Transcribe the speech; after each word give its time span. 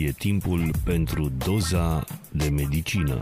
E 0.00 0.12
timpul 0.18 0.70
pentru 0.84 1.30
doza 1.46 2.04
de 2.30 2.48
medicină. 2.48 3.20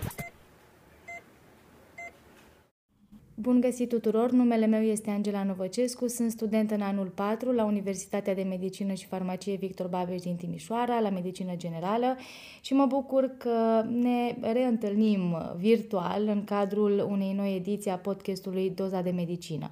Bun 3.35 3.61
găsit 3.61 3.89
tuturor! 3.89 4.31
Numele 4.31 4.67
meu 4.67 4.83
este 4.83 5.11
Angela 5.11 5.43
Novăcescu, 5.43 6.09
sunt 6.09 6.31
student 6.31 6.71
în 6.71 6.81
anul 6.81 7.07
4 7.07 7.53
la 7.53 7.65
Universitatea 7.65 8.35
de 8.35 8.43
Medicină 8.43 8.93
și 8.93 9.07
Farmacie 9.07 9.57
Victor 9.57 9.87
Babeș 9.87 10.21
din 10.21 10.37
Timișoara, 10.37 11.01
la 11.01 11.11
Medicină 11.11 11.53
Generală 11.57 12.17
și 12.61 12.73
mă 12.73 12.87
bucur 12.87 13.31
că 13.39 13.85
ne 13.89 14.37
reîntâlnim 14.53 15.37
virtual 15.57 16.23
în 16.27 16.45
cadrul 16.45 17.07
unei 17.11 17.33
noi 17.33 17.55
ediții 17.57 17.91
a 17.91 17.97
podcastului 17.99 18.71
Doza 18.71 19.01
de 19.01 19.11
Medicină. 19.11 19.71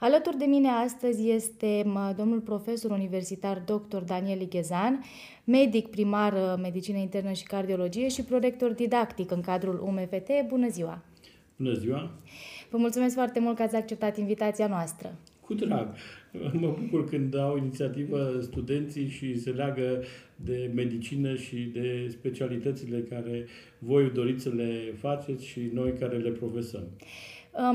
Alături 0.00 0.36
de 0.36 0.44
mine 0.44 0.68
astăzi 0.68 1.30
este 1.30 1.84
domnul 2.16 2.40
profesor 2.40 2.90
universitar 2.90 3.62
dr. 3.64 3.96
Daniel 3.96 4.40
Ighezan, 4.40 5.04
medic 5.44 5.86
primar 5.86 6.32
uh, 6.32 6.54
medicină 6.62 6.98
internă 6.98 7.32
și 7.32 7.44
cardiologie 7.44 8.08
și 8.08 8.22
prorector 8.22 8.72
didactic 8.72 9.30
în 9.30 9.40
cadrul 9.40 9.80
UMFT. 9.84 10.28
Bună 10.48 10.68
ziua! 10.68 11.02
Bună 11.56 11.72
ziua! 11.72 12.10
Vă 12.70 12.76
mulțumesc 12.76 13.14
foarte 13.14 13.40
mult 13.40 13.56
că 13.56 13.62
ați 13.62 13.76
acceptat 13.76 14.18
invitația 14.18 14.66
noastră. 14.66 15.14
Cu 15.40 15.54
drag. 15.54 15.88
Mă 16.52 16.76
bucur 16.80 17.08
când 17.08 17.36
au 17.36 17.56
inițiativă 17.56 18.38
studenții 18.40 19.08
și 19.08 19.40
se 19.40 19.50
leagă 19.50 20.02
de 20.36 20.70
medicină 20.74 21.34
și 21.34 21.56
de 21.56 22.06
specialitățile 22.10 23.00
care 23.00 23.46
voi 23.78 24.10
doriți 24.10 24.42
să 24.42 24.48
le 24.48 24.94
faceți 24.98 25.46
și 25.46 25.70
noi 25.72 25.92
care 25.92 26.16
le 26.16 26.30
profesăm. 26.30 26.84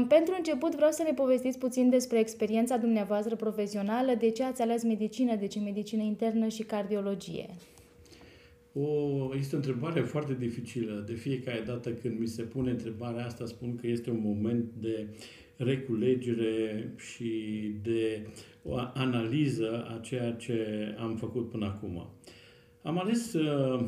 Pentru 0.08 0.34
început 0.38 0.76
vreau 0.76 0.92
să 0.92 1.04
ne 1.06 1.14
povestiți 1.14 1.58
puțin 1.58 1.90
despre 1.90 2.20
experiența 2.20 2.78
dumneavoastră 2.78 3.36
profesională, 3.36 4.14
de 4.20 4.30
ce 4.30 4.44
ați 4.44 4.62
ales 4.62 4.84
medicină, 4.84 5.36
de 5.36 5.48
ce 5.48 5.60
medicină 5.60 6.02
internă 6.02 6.48
și 6.48 6.64
cardiologie. 6.64 7.50
O, 8.74 9.36
este 9.38 9.56
o 9.56 9.58
întrebare 9.58 10.02
foarte 10.02 10.36
dificilă. 10.40 11.04
De 11.08 11.14
fiecare 11.14 11.64
dată 11.66 11.90
când 11.90 12.20
mi 12.20 12.28
se 12.28 12.42
pune 12.42 12.72
întrebarea 12.72 13.26
asta, 13.26 13.46
spun 13.46 13.76
că 13.76 13.88
este 13.88 14.10
un 14.10 14.22
moment 14.24 14.66
de 14.80 15.08
reculegere 15.58 16.92
și 16.98 17.32
de 17.82 18.28
o 18.64 18.76
analiză 18.94 19.88
a 19.96 20.00
ceea 20.00 20.32
ce 20.32 20.66
am 21.00 21.16
făcut 21.16 21.50
până 21.50 21.66
acum. 21.66 22.08
Am 22.82 23.00
ales 23.00 23.34
uh, 23.34 23.86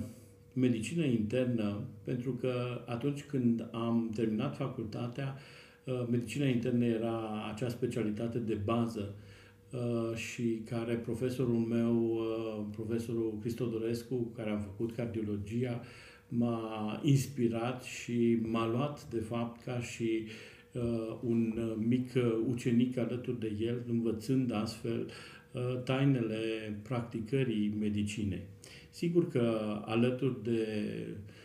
medicină 0.53 1.05
internă 1.05 1.81
pentru 2.03 2.31
că 2.31 2.83
atunci 2.85 3.23
când 3.23 3.67
am 3.71 4.11
terminat 4.15 4.55
facultatea, 4.55 5.35
uh, 5.35 5.63
medicina 6.09 6.47
internă 6.47 6.85
era 6.85 7.49
acea 7.53 7.69
specialitate 7.69 8.37
de 8.37 8.53
bază 8.53 9.15
Uh, 9.75 10.15
și 10.15 10.61
care 10.69 10.93
profesorul 10.93 11.55
meu, 11.55 11.95
uh, 11.95 12.65
profesorul 12.71 13.37
Cristodorescu, 13.41 14.31
care 14.35 14.49
am 14.49 14.59
făcut 14.59 14.95
cardiologia, 14.95 15.81
m-a 16.27 17.01
inspirat 17.03 17.83
și 17.83 18.39
m-a 18.41 18.67
luat, 18.67 19.09
de 19.09 19.19
fapt, 19.19 19.63
ca 19.63 19.79
și 19.79 20.23
uh, 20.71 21.17
un 21.23 21.59
mic 21.87 22.11
ucenic 22.47 22.97
alături 22.97 23.39
de 23.39 23.51
el, 23.59 23.81
învățând 23.89 24.53
astfel 24.53 25.09
tainele 25.83 26.37
practicării 26.83 27.73
medicinei. 27.79 28.41
Sigur 28.89 29.29
că 29.29 29.81
alături 29.85 30.43
de 30.43 30.67
Uh, 31.07 31.44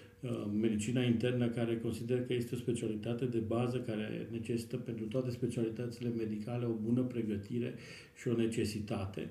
medicina 0.61 1.03
internă, 1.03 1.49
care 1.49 1.79
consider 1.79 2.27
că 2.27 2.33
este 2.33 2.55
o 2.55 2.59
specialitate 2.59 3.25
de 3.25 3.39
bază 3.39 3.79
care 3.79 4.29
necesită 4.31 4.77
pentru 4.77 5.05
toate 5.05 5.31
specialitățile 5.31 6.13
medicale 6.19 6.65
o 6.65 6.73
bună 6.85 7.01
pregătire 7.01 7.75
și 8.21 8.29
o 8.29 8.37
necesitate. 8.37 9.29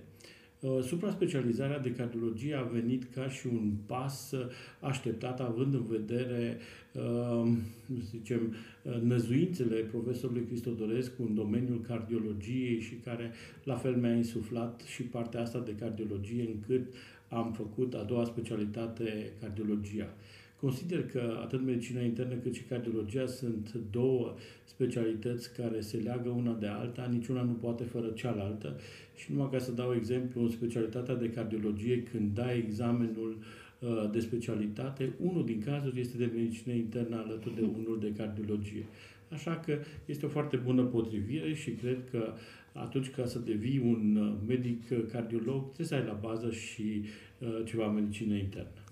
Uh, 0.59 0.83
supra-specializarea 0.83 1.79
de 1.79 1.91
cardiologie 1.91 2.55
a 2.55 2.61
venit 2.61 3.03
ca 3.13 3.29
și 3.29 3.47
un 3.47 3.71
pas 3.85 4.33
așteptat, 4.79 5.39
având 5.39 5.73
în 5.73 5.85
vedere, 5.89 6.57
uh, 6.93 7.51
să 7.87 8.17
zicem, 8.17 8.55
năzuințele 9.01 9.75
profesorului 9.75 10.45
Cristodorescu 10.45 11.23
în 11.23 11.35
domeniul 11.35 11.81
cardiologiei 11.87 12.79
și 12.79 12.93
care 12.93 13.31
la 13.63 13.75
fel 13.75 13.95
mi-a 13.95 14.13
insuflat 14.13 14.81
și 14.81 15.03
partea 15.03 15.41
asta 15.41 15.59
de 15.59 15.75
cardiologie 15.79 16.49
încât 16.53 16.93
am 17.29 17.53
făcut 17.53 17.93
a 17.93 18.03
doua 18.03 18.25
specialitate, 18.25 19.31
cardiologia. 19.41 20.13
Consider 20.59 21.05
că 21.05 21.39
atât 21.41 21.61
medicina 21.61 22.01
internă 22.01 22.35
cât 22.35 22.53
și 22.53 22.61
cardiologia 22.61 23.25
sunt 23.25 23.73
două 23.91 24.35
specialități 24.63 25.53
care 25.53 25.81
se 25.81 25.97
leagă 25.97 26.29
una 26.29 26.53
de 26.53 26.67
alta, 26.67 27.09
niciuna 27.11 27.41
nu 27.41 27.51
poate 27.51 27.83
fără 27.83 28.07
cealaltă. 28.07 28.79
Și 29.15 29.31
numai 29.31 29.49
ca 29.51 29.57
să 29.57 29.71
dau 29.71 29.93
exemplu, 29.93 30.41
în 30.41 30.49
specialitatea 30.49 31.15
de 31.15 31.29
cardiologie, 31.29 32.03
când 32.03 32.33
dai 32.33 32.57
examenul 32.57 33.37
uh, 33.79 34.09
de 34.11 34.19
specialitate, 34.19 35.13
unul 35.19 35.45
din 35.45 35.61
cazuri 35.65 35.99
este 35.99 36.17
de 36.17 36.31
medicină 36.35 36.73
internă 36.73 37.15
alături 37.15 37.55
de 37.55 37.61
unul 37.61 37.97
de 38.01 38.13
cardiologie. 38.17 38.85
Așa 39.29 39.55
că 39.55 39.77
este 40.05 40.25
o 40.25 40.29
foarte 40.29 40.57
bună 40.57 40.83
potrivire 40.83 41.53
și 41.53 41.71
cred 41.71 41.97
că 42.11 42.33
atunci 42.73 43.09
ca 43.09 43.25
să 43.25 43.39
devii 43.39 43.79
un 43.79 44.15
uh, 44.15 44.33
medic 44.47 45.09
cardiolog, 45.11 45.63
trebuie 45.63 45.87
să 45.87 45.95
ai 45.95 46.05
la 46.05 46.19
bază 46.21 46.51
și 46.51 47.03
uh, 47.39 47.61
ceva 47.65 47.87
medicină 47.87 48.35
internă. 48.35 48.88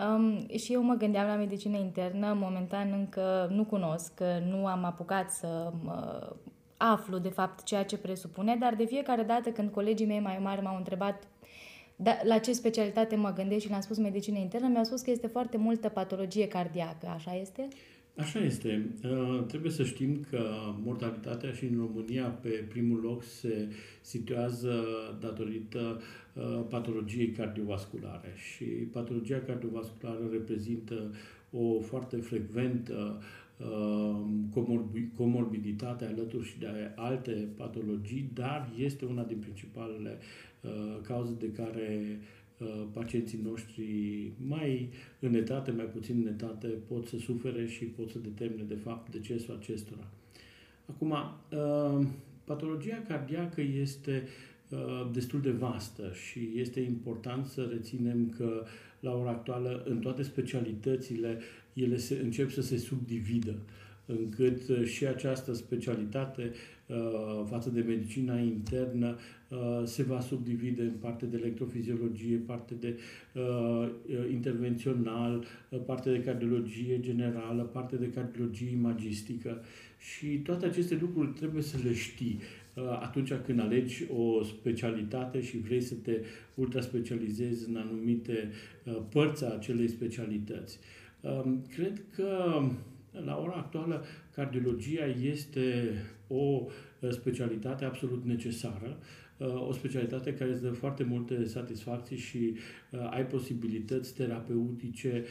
Um, 0.00 0.48
și 0.56 0.72
eu 0.72 0.82
mă 0.82 0.94
gândeam 0.94 1.26
la 1.26 1.34
medicină 1.34 1.76
internă, 1.76 2.36
momentan 2.40 2.92
încă 2.92 3.48
nu 3.50 3.64
cunosc, 3.64 4.20
nu 4.50 4.66
am 4.66 4.84
apucat 4.84 5.30
să 5.30 5.72
mă 5.82 6.30
aflu 6.76 7.18
de 7.18 7.28
fapt 7.28 7.62
ceea 7.62 7.84
ce 7.84 7.98
presupune, 7.98 8.56
dar 8.56 8.74
de 8.74 8.84
fiecare 8.84 9.22
dată 9.22 9.50
când 9.50 9.70
colegii 9.70 10.06
mei 10.06 10.20
mai 10.20 10.38
mari 10.42 10.62
m-au 10.62 10.76
întrebat 10.76 11.22
da, 11.96 12.16
la 12.22 12.38
ce 12.38 12.52
specialitate 12.52 13.16
mă 13.16 13.32
gândesc 13.32 13.62
și 13.62 13.68
le-am 13.68 13.80
spus 13.80 13.98
medicină 13.98 14.38
internă, 14.38 14.68
mi-au 14.68 14.84
spus 14.84 15.00
că 15.00 15.10
este 15.10 15.26
foarte 15.26 15.56
multă 15.56 15.88
patologie 15.88 16.48
cardiacă, 16.48 17.06
așa 17.14 17.34
este? 17.34 17.68
Așa 18.16 18.38
este. 18.38 18.86
Uh, 19.04 19.44
trebuie 19.46 19.70
să 19.70 19.84
știm 19.84 20.26
că 20.30 20.44
mortalitatea 20.82 21.52
și 21.52 21.64
în 21.64 21.76
România 21.78 22.24
pe 22.24 22.48
primul 22.48 23.00
loc 23.00 23.22
se 23.22 23.68
situează 24.00 24.84
datorită 25.20 26.00
uh, 26.32 26.64
patologiei 26.68 27.30
cardiovasculare 27.30 28.32
și 28.36 28.64
patologia 28.64 29.38
cardiovasculară 29.38 30.28
reprezintă 30.30 31.14
o 31.50 31.80
foarte 31.80 32.16
frecventă 32.16 33.22
uh, 33.56 34.20
comorbiditate 35.16 36.04
alături 36.04 36.46
și 36.46 36.58
de 36.58 36.66
alte 36.96 37.48
patologii, 37.56 38.30
dar 38.34 38.72
este 38.76 39.04
una 39.04 39.22
din 39.22 39.38
principalele 39.38 40.18
cauze 41.02 41.32
de 41.38 41.50
care 41.52 42.18
Uh, 42.20 42.41
pacienții 42.92 43.38
noștri 43.44 43.84
mai 44.46 44.88
în 45.18 45.34
etate, 45.34 45.70
mai 45.70 45.84
puțin 45.84 46.16
în 46.20 46.32
etate, 46.32 46.66
pot 46.66 47.06
să 47.06 47.18
sufere 47.18 47.66
și 47.66 47.84
pot 47.84 48.10
să 48.10 48.18
determine, 48.18 48.62
de 48.68 48.78
fapt, 48.84 49.12
decesul 49.12 49.56
acestora. 49.60 50.06
Acum, 50.86 51.10
uh, 51.10 52.06
patologia 52.44 53.02
cardiacă 53.08 53.60
este 53.60 54.22
uh, 54.68 55.10
destul 55.12 55.40
de 55.40 55.50
vastă 55.50 56.12
și 56.30 56.50
este 56.54 56.80
important 56.80 57.46
să 57.46 57.68
reținem 57.70 58.34
că 58.36 58.64
la 59.00 59.14
ora 59.14 59.30
actuală 59.30 59.84
în 59.88 59.98
toate 59.98 60.22
specialitățile 60.22 61.38
ele 61.72 61.96
se, 61.96 62.20
încep 62.22 62.50
să 62.50 62.62
se 62.62 62.76
subdividă 62.76 63.54
încât 64.06 64.68
uh, 64.68 64.84
și 64.84 65.06
această 65.06 65.52
specialitate 65.52 66.52
uh, 66.86 67.46
față 67.48 67.70
de 67.70 67.80
medicina 67.80 68.38
internă 68.38 69.08
uh, 69.08 69.16
se 69.84 70.02
va 70.02 70.20
subdivide 70.20 70.82
în 70.82 70.94
parte 71.00 71.26
de 71.26 71.36
electrofiziologie, 71.36 72.36
parte 72.36 72.74
de 72.80 72.98
intervențional, 74.30 75.44
parte 75.86 76.10
de 76.10 76.20
cardiologie 76.20 77.00
generală, 77.00 77.62
parte 77.62 77.96
de 77.96 78.10
cardiologie 78.10 78.70
imagistică 78.70 79.60
și 79.98 80.26
toate 80.26 80.66
aceste 80.66 80.98
lucruri 81.00 81.28
trebuie 81.28 81.62
să 81.62 81.76
le 81.84 81.94
știi 81.94 82.38
atunci 83.00 83.32
când 83.46 83.60
alegi 83.60 84.04
o 84.16 84.42
specialitate 84.42 85.42
și 85.42 85.58
vrei 85.58 85.80
să 85.80 85.94
te 85.94 86.20
ultraspecializezi 86.54 87.68
în 87.68 87.76
anumite 87.76 88.50
părți 89.08 89.44
a 89.44 89.52
acelei 89.52 89.88
specialități. 89.88 90.78
Um, 91.20 91.62
cred 91.74 92.02
că 92.14 92.62
la 93.24 93.40
ora 93.42 93.54
actuală, 93.56 94.04
cardiologia 94.34 95.04
este 95.04 95.94
o 96.28 96.62
uh, 96.64 97.10
specialitate 97.10 97.84
absolut 97.84 98.24
necesară, 98.24 98.96
uh, 98.98 99.21
o 99.68 99.72
specialitate 99.72 100.34
care 100.34 100.50
îți 100.50 100.62
dă 100.62 100.70
foarte 100.70 101.04
multe 101.04 101.44
satisfacții 101.44 102.16
și 102.16 102.54
uh, 102.90 103.08
ai 103.10 103.26
posibilități 103.26 104.14
terapeutice 104.14 105.24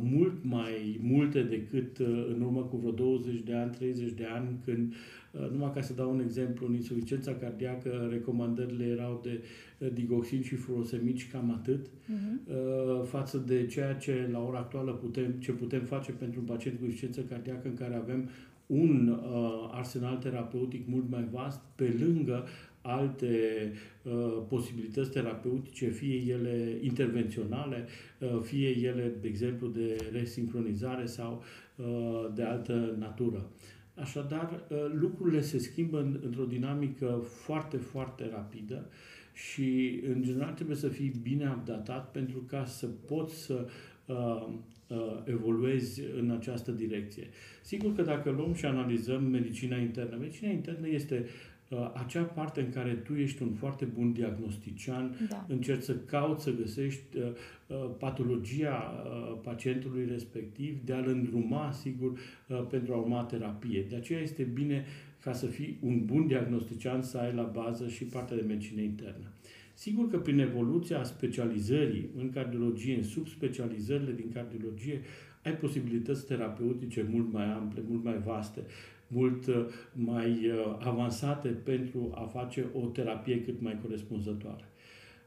mult 0.00 0.44
mai 0.44 1.00
multe 1.02 1.42
decât 1.42 1.98
în 2.34 2.40
urmă 2.40 2.62
cu 2.62 2.76
vreo 2.76 2.90
20 2.90 3.40
de 3.44 3.54
ani, 3.54 3.70
30 3.70 4.12
de 4.12 4.24
ani, 4.24 4.48
când 4.64 4.94
Uh, 5.32 5.50
numai 5.50 5.72
ca 5.74 5.80
să 5.80 5.92
dau 5.92 6.10
un 6.10 6.20
exemplu, 6.20 6.66
în 6.66 6.74
insuficiența 6.74 7.34
cardiacă, 7.34 8.08
recomandările 8.10 8.84
erau 8.84 9.20
de 9.22 9.42
uh, 9.78 9.88
digoxin 9.92 10.42
și 10.42 10.54
furosemici, 10.54 11.30
cam 11.30 11.50
atât, 11.50 11.86
uh-huh. 11.86 13.04
față 13.04 13.38
de 13.46 13.66
ceea 13.66 13.94
ce 13.94 14.28
la 14.32 14.38
ora 14.38 14.58
actuală 14.58 14.92
putem, 14.92 15.30
ce 15.30 15.52
putem 15.52 15.80
face 15.80 16.12
pentru 16.12 16.40
un 16.40 16.46
pacient 16.46 16.78
cu 16.78 16.84
insuficiență 16.84 17.20
cardiacă 17.20 17.68
în 17.68 17.74
care 17.74 17.94
avem 17.94 18.28
un 18.66 19.08
uh, 19.08 19.70
arsenal 19.72 20.16
terapeutic 20.16 20.88
mult 20.88 21.10
mai 21.10 21.28
vast, 21.32 21.60
pe 21.74 21.96
lângă 22.00 22.46
alte 22.80 23.72
uh, 24.02 24.42
posibilități 24.48 25.10
terapeutice, 25.10 25.88
fie 25.88 26.14
ele 26.14 26.78
intervenționale, 26.80 27.86
uh, 28.18 28.40
fie 28.42 28.68
ele, 28.68 29.12
de 29.20 29.28
exemplu, 29.28 29.68
de 29.68 29.96
resincronizare 30.12 31.06
sau 31.06 31.42
uh, 31.76 32.30
de 32.34 32.42
altă 32.42 32.94
natură. 32.98 33.50
Așadar, 33.94 34.62
uh, 34.68 34.76
lucrurile 34.92 35.40
se 35.40 35.58
schimbă 35.58 36.00
în, 36.00 36.20
într-o 36.24 36.44
dinamică 36.44 37.24
foarte, 37.44 37.76
foarte 37.76 38.28
rapidă 38.32 38.86
și, 39.32 40.00
în 40.06 40.22
general, 40.22 40.52
trebuie 40.52 40.76
să 40.76 40.88
fii 40.88 41.12
bine 41.22 41.54
updatat 41.56 42.10
pentru 42.10 42.38
ca 42.38 42.64
să 42.64 42.86
poți 42.86 43.42
să 43.44 43.66
uh, 44.06 44.48
uh, 44.86 45.20
evoluezi 45.24 46.02
în 46.20 46.30
această 46.30 46.70
direcție. 46.70 47.28
Sigur 47.62 47.94
că 47.94 48.02
dacă 48.02 48.30
luăm 48.30 48.54
și 48.54 48.64
analizăm 48.64 49.24
medicina 49.24 49.76
internă, 49.76 50.16
medicina 50.16 50.50
internă 50.50 50.88
este 50.88 51.24
uh, 51.24 51.57
acea 51.94 52.22
parte 52.22 52.60
în 52.60 52.70
care 52.70 52.92
tu 52.92 53.14
ești 53.14 53.42
un 53.42 53.52
foarte 53.52 53.84
bun 53.84 54.12
diagnostician, 54.12 55.16
da. 55.28 55.44
încerci 55.48 55.82
să 55.82 55.96
cauți, 55.96 56.44
să 56.44 56.50
găsești 56.50 57.16
uh, 57.16 57.24
uh, 57.66 57.90
patologia 57.98 59.04
uh, 59.04 59.38
pacientului 59.42 60.06
respectiv, 60.10 60.78
de 60.84 60.92
a-l 60.92 61.08
îndruma, 61.08 61.72
sigur, 61.72 62.10
uh, 62.10 62.66
pentru 62.70 62.92
a 62.92 62.96
urma 62.96 63.22
terapie. 63.22 63.84
De 63.88 63.96
aceea 63.96 64.20
este 64.20 64.42
bine 64.42 64.84
ca 65.22 65.32
să 65.32 65.46
fii 65.46 65.78
un 65.82 66.04
bun 66.04 66.26
diagnostician 66.26 67.02
să 67.02 67.18
ai 67.18 67.34
la 67.34 67.42
bază 67.42 67.88
și 67.88 68.04
partea 68.04 68.36
de 68.36 68.42
medicină 68.42 68.80
internă. 68.80 69.26
Sigur 69.74 70.10
că 70.10 70.18
prin 70.18 70.38
evoluția 70.38 71.04
specializării 71.04 72.08
în 72.16 72.30
cardiologie, 72.30 72.96
în 72.96 73.02
subspecializările 73.02 74.12
din 74.12 74.30
cardiologie, 74.32 75.00
ai 75.44 75.52
posibilități 75.52 76.26
terapeutice 76.26 77.06
mult 77.10 77.32
mai 77.32 77.44
ample, 77.44 77.82
mult 77.88 78.04
mai 78.04 78.20
vaste, 78.24 78.60
mult 79.08 79.46
uh, 79.46 79.66
mai 79.92 80.30
uh, 80.30 80.76
avansate 80.78 81.48
pentru 81.48 82.10
a 82.14 82.22
face 82.22 82.66
o 82.74 82.86
terapie 82.86 83.42
cât 83.42 83.60
mai 83.60 83.78
corespunzătoare. 83.82 84.64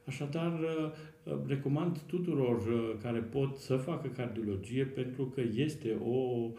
Așadar, 0.05 0.59
uh, 0.59 0.91
recomand 1.47 1.99
tuturor 1.99 2.61
care 3.01 3.19
pot 3.19 3.55
să 3.55 3.75
facă 3.75 4.07
cardiologie 4.07 4.83
pentru 4.83 5.25
că 5.25 5.41
este 5.55 5.95
o 6.05 6.49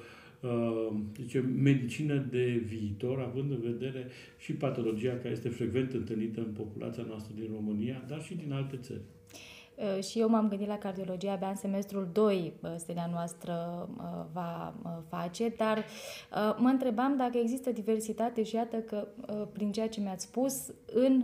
zice, 1.21 1.41
medicină 1.41 2.27
de 2.31 2.63
viitor, 2.65 3.21
având 3.21 3.51
în 3.51 3.61
vedere 3.61 4.07
și 4.39 4.53
patologia 4.53 5.13
care 5.13 5.29
este 5.29 5.49
frecvent 5.49 5.93
întâlnită 5.93 6.41
în 6.41 6.53
populația 6.53 7.05
noastră 7.09 7.33
din 7.35 7.49
România, 7.55 8.05
dar 8.09 8.23
și 8.23 8.35
din 8.35 8.53
alte 8.53 8.77
țări. 8.77 9.01
Uh, 9.75 10.03
și 10.03 10.19
eu 10.21 10.29
m-am 10.29 10.49
gândit 10.49 10.67
la 10.69 10.79
cardiologie 10.79 11.31
abia 11.31 11.49
în 11.49 11.55
semestrul 11.55 12.09
2, 12.13 12.53
uh, 12.63 12.71
stelia 12.77 13.09
noastră 13.13 13.89
uh, 13.97 14.25
va 14.33 14.75
face, 15.09 15.55
dar 15.57 15.85
mă 16.57 16.69
întrebam 16.69 17.17
dacă 17.17 17.39
există 17.39 17.71
diversitate 17.71 18.43
și 18.43 18.55
iată 18.55 18.77
că 18.77 19.07
prin 19.53 19.73
ceea 19.73 19.89
ce 19.89 20.01
mi-ați 20.01 20.25
spus, 20.25 20.67
în 20.93 21.23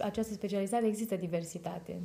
această 0.00 0.32
specializare 0.32 0.86
există 0.86 1.16
diversitate 1.16 2.00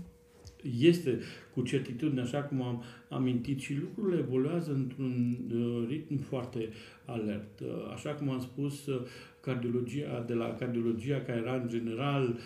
este 0.80 1.20
cu 1.54 1.62
certitudine, 1.62 2.22
așa 2.22 2.42
cum 2.42 2.62
am 2.62 2.84
amintit, 3.10 3.60
și 3.60 3.78
lucrurile 3.80 4.20
evoluează 4.20 4.72
într-un 4.72 5.38
uh, 5.54 5.86
ritm 5.90 6.18
foarte 6.18 6.70
alert. 7.06 7.60
Uh, 7.60 7.68
așa 7.94 8.10
cum 8.10 8.30
am 8.30 8.40
spus, 8.40 8.86
uh, 8.86 9.02
cardiologia, 9.42 10.24
de 10.28 10.34
la 10.34 10.56
cardiologia 10.60 11.22
care 11.22 11.40
era 11.40 11.56
în 11.56 11.68
general, 11.68 12.38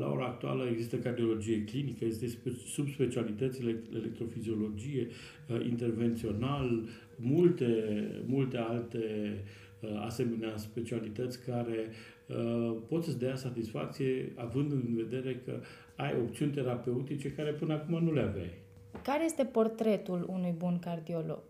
la 0.00 0.10
ora 0.10 0.24
actuală 0.24 0.68
există 0.70 0.96
cardiologie 0.96 1.64
clinică, 1.64 2.04
este 2.04 2.26
subspecialitățile 2.66 3.82
electrofiziologie, 3.94 5.08
intervențional, 5.68 6.82
multe, 7.16 7.84
multe 8.26 8.56
alte 8.56 9.04
asemenea 10.04 10.56
specialități 10.56 11.44
care 11.44 11.90
pot 12.88 13.04
să-ți 13.04 13.18
dea 13.18 13.34
satisfacție 13.36 14.32
având 14.34 14.72
în 14.72 14.94
vedere 14.94 15.42
că 15.44 15.60
ai 15.96 16.14
opțiuni 16.20 16.52
terapeutice 16.52 17.32
care 17.32 17.50
până 17.50 17.72
acum 17.72 18.04
nu 18.04 18.12
le 18.12 18.20
aveai. 18.20 18.52
Care 19.02 19.24
este 19.24 19.44
portretul 19.44 20.26
unui 20.28 20.54
bun 20.58 20.78
cardiolog? 20.78 21.42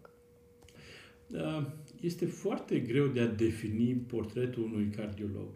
Da, 1.26 1.72
este 2.00 2.26
foarte 2.26 2.78
greu 2.78 3.06
de 3.06 3.20
a 3.20 3.26
defini 3.26 3.94
portretul 3.94 4.62
unui 4.62 4.88
cardiolog. 4.96 5.46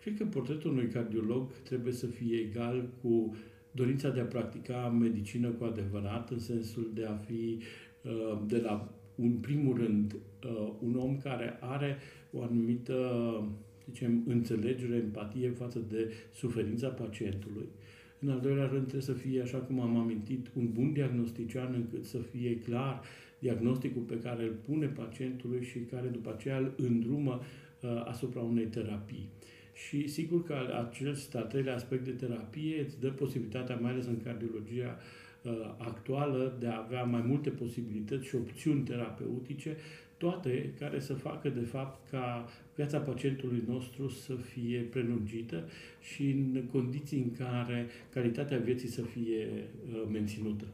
Cred 0.00 0.16
că 0.16 0.24
portretul 0.24 0.70
unui 0.70 0.88
cardiolog 0.88 1.52
trebuie 1.62 1.92
să 1.92 2.06
fie 2.06 2.36
egal 2.36 2.88
cu 3.02 3.36
dorința 3.70 4.10
de 4.10 4.20
a 4.20 4.24
practica 4.24 4.88
medicină 5.00 5.48
cu 5.48 5.64
adevărat, 5.64 6.30
în 6.30 6.38
sensul 6.38 6.90
de 6.94 7.04
a 7.04 7.16
fi 7.16 7.58
uh, 8.02 8.38
de 8.46 8.58
la 8.58 8.92
un 9.14 9.32
primul 9.32 9.76
rând 9.76 10.14
uh, 10.14 10.72
un 10.80 10.96
om 10.96 11.18
care 11.18 11.58
are 11.60 11.98
o 12.32 12.42
anumită 12.42 12.94
zicem, 13.90 14.22
înțelegere, 14.26 14.96
empatie 14.96 15.50
față 15.50 15.78
de 15.88 16.12
suferința 16.34 16.88
pacientului. 16.88 17.68
În 18.20 18.28
al 18.28 18.40
doilea 18.40 18.66
rând 18.66 18.80
trebuie 18.80 19.02
să 19.02 19.12
fie, 19.12 19.42
așa 19.42 19.58
cum 19.58 19.80
am 19.80 19.96
amintit, 19.96 20.46
un 20.56 20.72
bun 20.72 20.92
diagnostician 20.92 21.74
încât 21.74 22.04
să 22.04 22.18
fie 22.18 22.58
clar 22.58 23.02
diagnosticul 23.38 24.02
pe 24.02 24.18
care 24.18 24.42
îl 24.42 24.54
pune 24.66 24.86
pacientului 24.86 25.64
și 25.64 25.78
care 25.78 26.08
după 26.08 26.30
aceea 26.30 26.58
îl 26.58 26.72
îndrumă 26.76 27.40
uh, 27.80 28.02
asupra 28.04 28.40
unei 28.40 28.66
terapii. 28.66 29.28
Și 29.86 30.08
sigur 30.08 30.44
că 30.44 30.54
acest 30.88 31.34
al 31.34 31.44
treilea 31.44 31.74
aspect 31.74 32.04
de 32.04 32.10
terapie 32.10 32.80
îți 32.80 33.00
dă 33.00 33.08
posibilitatea, 33.08 33.76
mai 33.76 33.90
ales 33.90 34.06
în 34.06 34.22
cardiologia 34.22 34.98
uh, 35.42 35.52
actuală, 35.78 36.56
de 36.60 36.66
a 36.66 36.78
avea 36.78 37.02
mai 37.02 37.22
multe 37.26 37.50
posibilități 37.50 38.26
și 38.26 38.34
opțiuni 38.34 38.82
terapeutice 38.82 39.76
toate 40.18 40.74
care 40.78 41.00
să 41.00 41.14
facă, 41.14 41.48
de 41.48 41.60
fapt, 41.64 42.10
ca 42.10 42.48
viața 42.74 42.98
pacientului 42.98 43.64
nostru 43.66 44.08
să 44.08 44.34
fie 44.34 44.80
prelungită 44.80 45.68
și 46.00 46.30
în 46.30 46.64
condiții 46.72 47.18
în 47.18 47.46
care 47.46 47.86
calitatea 48.12 48.58
vieții 48.58 48.88
să 48.88 49.02
fie 49.02 49.46
uh, 49.92 50.02
menținută. 50.12 50.64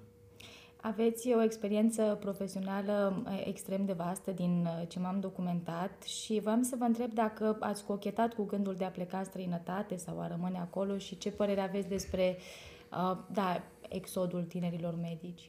Aveți 0.81 1.33
o 1.33 1.43
experiență 1.43 2.19
profesională 2.21 3.23
uh, 3.27 3.43
extrem 3.47 3.85
de 3.85 3.93
vastă 3.93 4.31
din 4.31 4.67
uh, 4.67 4.89
ce 4.89 4.99
m-am 4.99 5.21
documentat 5.21 6.03
și 6.03 6.41
vreau 6.41 6.63
să 6.63 6.77
vă 6.79 6.85
întreb 6.85 7.13
dacă 7.13 7.57
ați 7.61 7.85
cochetat 7.85 8.35
cu 8.35 8.45
gândul 8.45 8.75
de 8.75 8.85
a 8.85 8.91
pleca 8.91 9.19
în 9.19 9.25
străinătate 9.25 9.97
sau 9.97 10.21
a 10.21 10.29
rămâne 10.29 10.59
acolo 10.59 10.99
și 10.99 11.19
ce 11.19 11.31
părere 11.31 11.61
aveți 11.61 11.89
despre 11.89 12.37
da, 13.33 13.63
exodul 13.89 14.43
tinerilor 14.43 14.95
medici. 15.01 15.49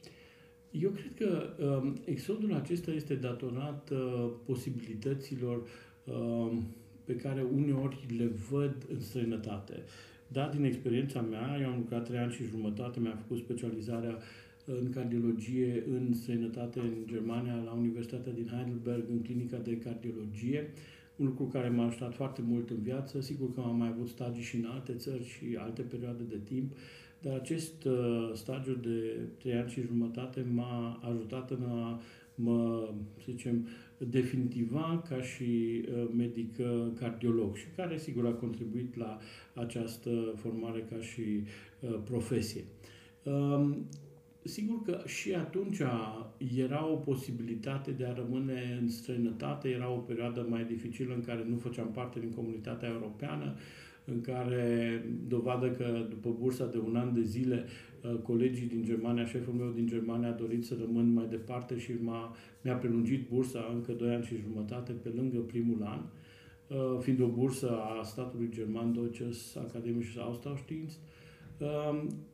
Eu 0.80 0.90
cred 0.90 1.14
că 1.14 1.48
um, 1.64 1.96
exodul 2.04 2.54
acesta 2.54 2.90
este 2.90 3.14
datorat 3.14 3.90
uh, 3.90 4.30
posibilităților 4.44 5.62
uh, 6.04 6.58
pe 7.04 7.16
care 7.16 7.46
uneori 7.54 8.06
le 8.18 8.30
văd 8.50 8.74
în 8.92 9.00
străinătate. 9.00 9.82
Da, 10.28 10.50
din 10.54 10.64
experiența 10.64 11.20
mea, 11.20 11.58
eu 11.60 11.68
am 11.68 11.78
lucrat 11.78 12.04
trei 12.04 12.18
ani 12.18 12.32
și 12.32 12.44
jumătate, 12.44 13.00
mi-am 13.00 13.16
făcut 13.16 13.38
specializarea 13.38 14.18
în 14.64 14.90
cardiologie 14.90 15.84
în 15.88 16.14
străinătate, 16.14 16.80
în 16.80 16.94
Germania, 17.06 17.62
la 17.64 17.72
Universitatea 17.72 18.32
din 18.32 18.50
Heidelberg, 18.54 19.04
în 19.10 19.22
clinica 19.22 19.56
de 19.56 19.78
cardiologie, 19.78 20.70
un 21.16 21.26
lucru 21.26 21.44
care 21.44 21.68
m-a 21.68 21.86
ajutat 21.86 22.14
foarte 22.14 22.42
mult 22.46 22.70
în 22.70 22.82
viață. 22.82 23.20
Sigur 23.20 23.54
că 23.54 23.60
am 23.60 23.76
mai 23.76 23.88
avut 23.88 24.08
stagii 24.08 24.42
și 24.42 24.56
în 24.56 24.64
alte 24.64 24.94
țări 24.94 25.24
și 25.24 25.56
alte 25.58 25.82
perioade 25.82 26.22
de 26.28 26.38
timp, 26.44 26.72
dar 27.26 27.34
acest 27.34 27.84
uh, 27.84 28.30
stagiu 28.32 28.74
de 28.74 29.18
trei 29.38 29.54
ani 29.54 29.70
și 29.70 29.80
jumătate 29.80 30.46
m-a 30.54 31.00
ajutat 31.02 31.50
în 31.50 31.62
a 31.62 32.00
mă, 32.34 32.88
să 33.16 33.30
zicem, 33.30 33.66
definitiva 33.98 35.04
ca 35.08 35.22
și 35.22 35.82
uh, 35.88 36.08
medic 36.16 36.54
uh, 36.58 36.86
cardiolog 36.98 37.56
și 37.56 37.64
care, 37.76 37.98
sigur, 37.98 38.26
a 38.26 38.30
contribuit 38.30 38.96
la 38.96 39.18
această 39.54 40.10
formare 40.36 40.86
ca 40.90 41.00
și 41.00 41.42
uh, 41.80 41.98
profesie. 42.04 42.64
Um, 43.22 43.86
sigur 44.42 44.82
că 44.82 45.02
și 45.06 45.34
atunci 45.34 45.78
era 46.56 46.86
o 46.86 46.94
posibilitate 46.94 47.90
de 47.90 48.04
a 48.04 48.12
rămâne 48.12 48.78
în 48.80 48.88
străinătate, 48.88 49.68
era 49.68 49.90
o 49.90 49.96
perioadă 49.96 50.46
mai 50.48 50.64
dificilă 50.64 51.14
în 51.14 51.22
care 51.22 51.44
nu 51.48 51.56
făceam 51.56 51.90
parte 51.92 52.20
din 52.20 52.30
comunitatea 52.30 52.88
europeană, 52.88 53.54
în 54.06 54.20
care 54.20 55.04
dovadă 55.28 55.70
că 55.70 56.06
după 56.08 56.36
bursa 56.38 56.66
de 56.66 56.78
un 56.78 56.96
an 56.96 57.14
de 57.14 57.22
zile 57.22 57.64
uh, 57.64 58.18
colegii 58.22 58.66
din 58.66 58.84
Germania, 58.84 59.24
șeful 59.24 59.52
meu 59.52 59.70
din 59.70 59.86
Germania 59.86 60.28
a 60.28 60.32
dorit 60.32 60.64
să 60.64 60.74
rămân 60.80 61.12
mai 61.12 61.26
departe 61.30 61.78
și 61.78 61.92
m-a, 62.00 62.36
mi-a 62.62 62.74
prelungit 62.74 63.28
bursa 63.28 63.70
încă 63.74 63.92
2 63.92 64.14
ani 64.14 64.24
și 64.24 64.36
jumătate 64.36 64.92
pe 64.92 65.08
lângă 65.08 65.38
primul 65.38 65.82
an, 65.82 66.00
uh, 66.68 67.00
fiind 67.00 67.20
o 67.20 67.26
bursă 67.26 67.70
a 67.70 68.02
statului 68.02 68.48
german 68.50 68.92
Deutsches 68.92 69.56
Akademisches 69.56 70.22
Austauschdienst, 70.22 70.98
Um, 70.98 71.15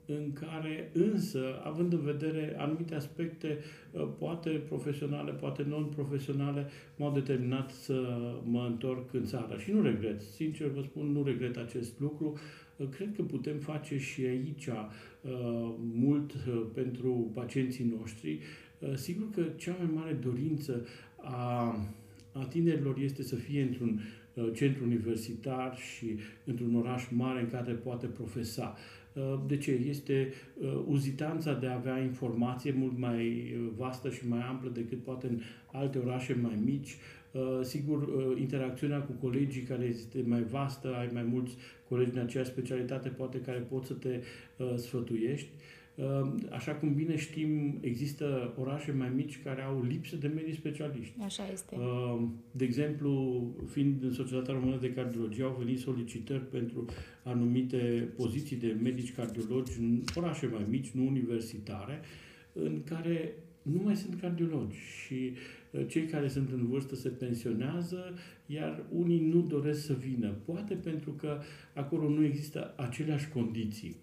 în 0.06 0.32
care 0.32 0.90
însă, 0.92 1.60
având 1.64 1.92
în 1.92 2.00
vedere 2.00 2.54
anumite 2.58 2.94
aspecte, 2.94 3.58
uh, 3.90 4.08
poate 4.18 4.50
profesionale, 4.50 5.32
poate 5.32 5.64
non-profesionale, 5.68 6.66
m-au 6.96 7.12
determinat 7.12 7.70
să 7.70 8.18
mă 8.44 8.66
întorc 8.66 9.14
în 9.14 9.24
țară. 9.24 9.56
Și 9.58 9.70
nu 9.70 9.82
regret, 9.82 10.20
sincer 10.20 10.68
vă 10.68 10.82
spun, 10.82 11.06
nu 11.06 11.22
regret 11.24 11.56
acest 11.56 12.00
lucru. 12.00 12.38
Uh, 12.76 12.86
cred 12.88 13.12
că 13.16 13.22
putem 13.22 13.58
face 13.58 13.98
și 13.98 14.24
aici 14.24 14.66
uh, 14.66 15.74
mult 15.94 16.32
pentru 16.74 17.30
pacienții 17.34 17.94
noștri. 17.98 18.38
Sigur 18.94 19.30
că 19.34 19.42
cea 19.56 19.76
mai 19.78 19.90
mare 19.94 20.12
dorință 20.12 20.86
a, 21.16 21.76
a 22.32 22.44
tinerilor 22.48 22.98
este 22.98 23.22
să 23.22 23.34
fie 23.34 23.62
într-un 23.62 24.00
centru 24.54 24.84
universitar 24.84 25.76
și 25.76 26.18
într-un 26.44 26.74
oraș 26.74 27.02
mare 27.10 27.40
în 27.40 27.48
care 27.48 27.72
poate 27.72 28.06
profesa. 28.06 28.76
De 29.46 29.56
ce? 29.56 29.70
Este 29.88 30.32
uzitanța 30.86 31.52
de 31.52 31.66
a 31.66 31.74
avea 31.74 31.98
informație 31.98 32.74
mult 32.78 32.98
mai 32.98 33.54
vastă 33.76 34.10
și 34.10 34.28
mai 34.28 34.40
amplă 34.40 34.70
decât 34.70 35.02
poate 35.02 35.26
în 35.26 35.40
alte 35.72 35.98
orașe 35.98 36.38
mai 36.42 36.58
mici, 36.64 36.96
Uh, 37.32 37.60
sigur, 37.62 38.02
uh, 38.02 38.40
interacțiunea 38.40 39.00
cu 39.00 39.12
colegii 39.12 39.62
care 39.62 39.84
este 39.84 40.22
mai 40.26 40.42
vastă, 40.42 40.94
ai 40.94 41.08
mai 41.12 41.22
mulți 41.22 41.56
colegi 41.88 42.16
în 42.16 42.22
aceeași 42.22 42.50
specialitate, 42.50 43.08
poate 43.08 43.40
care 43.40 43.58
pot 43.58 43.84
să 43.84 43.92
te 43.92 44.20
uh, 44.56 44.74
sfătuiești. 44.76 45.48
Așa 46.50 46.72
cum 46.72 46.94
bine 46.94 47.16
știm, 47.16 47.78
există 47.80 48.54
orașe 48.58 48.92
mai 48.92 49.12
mici 49.14 49.42
care 49.42 49.62
au 49.62 49.82
lipsă 49.88 50.16
de 50.16 50.26
medici 50.26 50.56
specialiști. 50.56 51.20
Așa 51.22 51.48
este. 51.52 51.76
De 52.50 52.64
exemplu, 52.64 53.42
fiind 53.70 54.02
în 54.02 54.12
Societatea 54.12 54.54
Română 54.54 54.76
de 54.80 54.92
Cardiologie, 54.92 55.44
au 55.44 55.56
venit 55.58 55.78
solicitări 55.78 56.48
pentru 56.48 56.84
anumite 57.22 58.08
poziții 58.16 58.56
de 58.56 58.76
medici 58.82 59.14
cardiologi 59.14 59.72
în 59.78 60.02
orașe 60.14 60.46
mai 60.46 60.66
mici, 60.68 60.90
nu 60.90 61.06
universitare, 61.06 62.00
în 62.52 62.82
care 62.84 63.34
nu 63.62 63.80
mai 63.82 63.96
sunt 63.96 64.20
cardiologi 64.20 64.76
și 64.76 65.32
uh, 65.70 65.86
cei 65.88 66.06
care 66.06 66.28
sunt 66.28 66.50
în 66.52 66.66
vârstă 66.66 66.94
se 66.94 67.08
pensionează, 67.08 68.14
iar 68.46 68.82
unii 68.90 69.20
nu 69.20 69.40
doresc 69.40 69.84
să 69.84 69.92
vină. 69.92 70.34
Poate 70.44 70.74
pentru 70.74 71.10
că 71.10 71.40
acolo 71.74 72.08
nu 72.08 72.24
există 72.24 72.74
aceleași 72.76 73.28
condiții. 73.28 73.96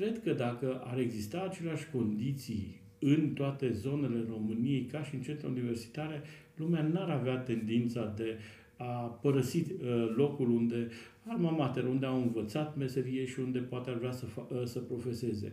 Cred 0.00 0.22
că 0.22 0.32
dacă 0.32 0.82
ar 0.84 0.98
exista 0.98 1.40
aceleași 1.50 1.86
condiții 1.92 2.80
în 2.98 3.32
toate 3.32 3.72
zonele 3.72 4.24
României, 4.28 4.84
ca 4.84 5.02
și 5.02 5.14
în 5.14 5.20
centre 5.20 5.46
universitare, 5.46 6.22
lumea 6.56 6.82
n-ar 6.82 7.10
avea 7.10 7.36
tendința 7.36 8.12
de 8.16 8.38
a 8.76 8.84
părăsi 9.22 9.56
uh, 9.56 10.12
locul 10.16 10.50
unde, 10.50 10.88
alma 11.26 11.50
mater, 11.50 11.84
unde 11.84 12.06
au 12.06 12.16
învățat 12.16 12.76
meserie 12.76 13.24
și 13.24 13.40
unde 13.40 13.58
poate 13.58 13.90
ar 13.90 13.96
vrea 13.96 14.12
să, 14.12 14.24
uh, 14.36 14.64
să 14.64 14.78
profeseze. 14.78 15.52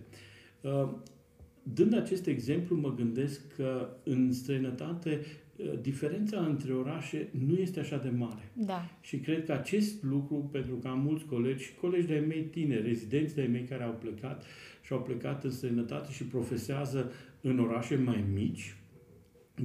Dând 1.73 1.93
acest 1.93 2.27
exemplu, 2.27 2.75
mă 2.75 2.93
gândesc 2.95 3.55
că 3.55 3.89
în 4.03 4.31
străinătate 4.31 5.19
uh, 5.55 5.65
diferența 5.81 6.39
între 6.39 6.73
orașe 6.73 7.27
nu 7.47 7.57
este 7.57 7.79
așa 7.79 7.97
de 7.97 8.09
mare. 8.09 8.51
Da. 8.53 8.89
Și 9.01 9.17
cred 9.17 9.45
că 9.45 9.51
acest 9.51 10.03
lucru, 10.03 10.49
pentru 10.51 10.75
că 10.75 10.87
am 10.87 10.99
mulți 10.99 11.25
colegi, 11.25 11.73
colegi 11.81 12.07
de-ai 12.07 12.25
mei 12.27 12.41
tineri, 12.41 12.87
rezidenți 12.87 13.35
de-ai 13.35 13.47
mei 13.47 13.63
care 13.63 13.83
au 13.83 13.97
plecat 13.99 14.43
și 14.81 14.93
au 14.93 15.01
plecat 15.01 15.43
în 15.43 15.51
străinătate 15.51 16.11
și 16.11 16.23
profesează 16.23 17.11
în 17.41 17.59
orașe 17.59 17.95
mai 17.95 18.23
mici, 18.33 18.75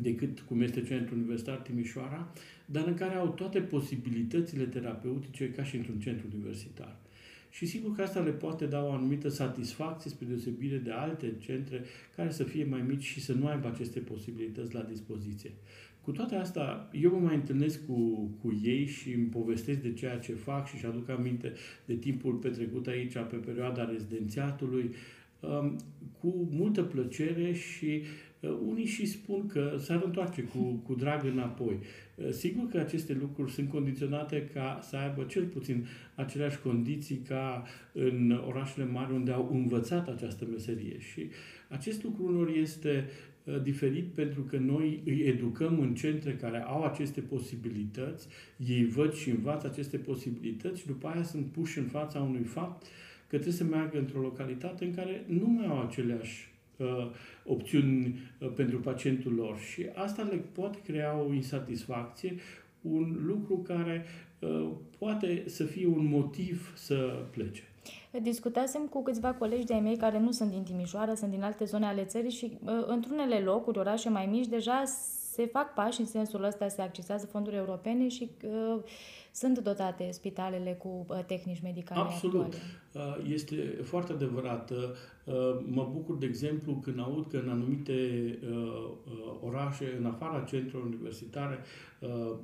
decât 0.01 0.41
cum 0.41 0.61
este 0.61 0.83
Centrul 0.83 1.17
Universitar 1.19 1.57
Timișoara, 1.57 2.33
dar 2.67 2.87
în 2.87 2.95
care 2.95 3.15
au 3.15 3.29
toate 3.29 3.61
posibilitățile 3.61 4.65
terapeutice 4.65 5.51
ca 5.51 5.65
și 5.65 5.77
într-un 5.77 6.01
centru 6.01 6.27
universitar. 6.33 6.97
Și 7.53 7.67
sigur 7.67 7.95
că 7.95 8.03
asta 8.03 8.21
le 8.21 8.31
poate 8.31 8.67
da 8.67 8.85
o 8.85 8.93
anumită 8.93 9.29
satisfacție 9.29 10.11
spre 10.11 10.27
deosebire 10.27 10.77
de 10.77 10.91
alte 10.91 11.35
centre 11.39 11.85
care 12.17 12.31
să 12.31 12.45
fie 12.45 12.65
mai 12.65 12.85
mici 12.89 13.03
și 13.03 13.21
să 13.21 13.33
nu 13.33 13.47
aibă 13.47 13.69
aceste 13.69 14.01
posibilități 14.01 14.75
la 14.75 14.81
dispoziție. 14.81 15.51
Cu 16.01 16.11
toate 16.11 16.35
astea, 16.35 16.89
eu 16.93 17.11
mă 17.11 17.19
mai 17.19 17.35
întâlnesc 17.35 17.87
cu, 17.87 18.31
cu 18.43 18.61
ei 18.63 18.87
și 18.87 19.13
îmi 19.13 19.27
povestesc 19.27 19.79
de 19.79 19.93
ceea 19.93 20.19
ce 20.19 20.33
fac 20.33 20.69
și 20.69 20.75
își 20.75 20.87
aduc 20.87 21.09
aminte 21.09 21.53
de 21.85 21.95
timpul 21.95 22.33
petrecut 22.33 22.87
aici 22.87 23.13
pe 23.13 23.37
perioada 23.37 23.85
rezidențiatului, 23.85 24.83
um, 24.83 24.91
cu 26.23 26.49
multă 26.51 26.83
plăcere 26.83 27.53
și 27.53 28.03
uh, 28.41 28.51
unii 28.67 28.87
și 28.87 29.07
spun 29.07 29.47
că 29.47 29.77
s-ar 29.79 30.03
întoarce 30.05 30.43
cu, 30.43 30.59
cu 30.87 30.95
drag 30.95 31.25
înapoi. 31.25 31.79
Uh, 32.15 32.31
sigur 32.31 32.69
că 32.69 32.79
aceste 32.79 33.17
lucruri 33.21 33.53
sunt 33.53 33.69
condiționate 33.69 34.51
ca 34.55 34.79
să 34.83 34.97
aibă 34.97 35.23
cel 35.23 35.45
puțin 35.45 35.87
aceleași 36.15 36.59
condiții 36.59 37.17
ca 37.17 37.65
în 37.93 38.41
orașele 38.47 38.85
mari 38.85 39.13
unde 39.13 39.31
au 39.31 39.49
învățat 39.53 40.09
această 40.09 40.47
meserie. 40.51 40.99
Și 40.99 41.27
acest 41.69 42.03
lucru 42.03 42.27
unor 42.27 42.49
este 42.49 43.09
uh, 43.45 43.63
diferit 43.63 44.05
pentru 44.05 44.41
că 44.41 44.57
noi 44.57 45.03
îi 45.05 45.21
educăm 45.21 45.81
în 45.81 45.95
centre 45.95 46.35
care 46.35 46.63
au 46.67 46.83
aceste 46.85 47.21
posibilități, 47.21 48.29
ei 48.57 48.85
văd 48.85 49.13
și 49.13 49.31
învață 49.31 49.67
aceste 49.67 49.97
posibilități 49.97 50.81
și 50.81 50.87
după 50.87 51.07
aia 51.07 51.23
sunt 51.23 51.47
puși 51.47 51.79
în 51.79 51.85
fața 51.87 52.21
unui 52.21 52.45
fapt 52.45 52.87
că 53.33 53.39
trebuie 53.39 53.63
să 53.63 53.77
meargă 53.77 53.99
într-o 53.99 54.21
localitate 54.21 54.85
în 54.85 54.95
care 54.95 55.25
nu 55.27 55.47
mai 55.47 55.67
au 55.67 55.83
aceleași 55.83 56.53
uh, 56.77 56.87
opțiuni 57.45 58.21
uh, 58.41 58.53
pentru 58.57 58.79
pacientul 58.79 59.33
lor 59.35 59.59
și 59.59 59.87
asta 59.95 60.23
le 60.23 60.37
poate 60.37 60.79
crea 60.87 61.19
o 61.29 61.33
insatisfacție, 61.33 62.35
un 62.81 63.17
lucru 63.27 63.57
care 63.57 64.05
uh, 64.39 64.69
poate 64.99 65.43
să 65.47 65.65
fie 65.65 65.87
un 65.87 66.07
motiv 66.07 66.73
să 66.77 67.27
plece. 67.31 67.63
Discutasem 68.23 68.83
cu 68.83 69.03
câțiva 69.03 69.33
colegi 69.33 69.67
de-ai 69.67 69.81
mei 69.81 69.97
care 69.97 70.19
nu 70.19 70.31
sunt 70.31 70.51
din 70.51 70.63
Timișoara, 70.63 71.15
sunt 71.15 71.31
din 71.31 71.43
alte 71.43 71.65
zone 71.65 71.87
ale 71.87 72.05
țării 72.05 72.31
și 72.31 72.59
uh, 72.65 72.73
într-unele 72.87 73.39
locuri, 73.39 73.79
orașe 73.79 74.09
mai 74.09 74.27
mici, 74.27 74.47
deja 74.47 74.83
se 75.33 75.47
fac 75.47 75.75
pași 75.75 76.01
în 76.01 76.07
sensul 76.07 76.45
ăsta, 76.45 76.69
se 76.69 76.83
accesează 76.83 77.27
fonduri 77.27 77.57
europene 77.57 78.09
și 78.09 78.31
uh, 78.45 78.83
sunt 79.33 79.59
dotate 79.59 80.11
spitalele 80.11 80.73
cu 80.73 81.07
uh, 81.09 81.25
tehnici 81.27 81.63
medicale 81.63 82.01
Absolut. 82.01 82.55
actuale. 82.93 83.19
Uh, 83.21 83.31
este 83.33 83.79
foarte 83.83 84.13
adevărat. 84.13 84.71
Uh, 84.71 84.85
mă 85.67 85.89
bucur, 85.93 86.17
de 86.17 86.27
exemplu, 86.27 86.73
când 86.73 87.01
aud 87.01 87.27
că 87.31 87.37
în 87.37 87.49
anumite 87.49 88.39
orașe, 89.41 89.97
în 89.99 90.07
afara 90.07 90.41
centrelor 90.41 90.87
universitare, 90.87 91.59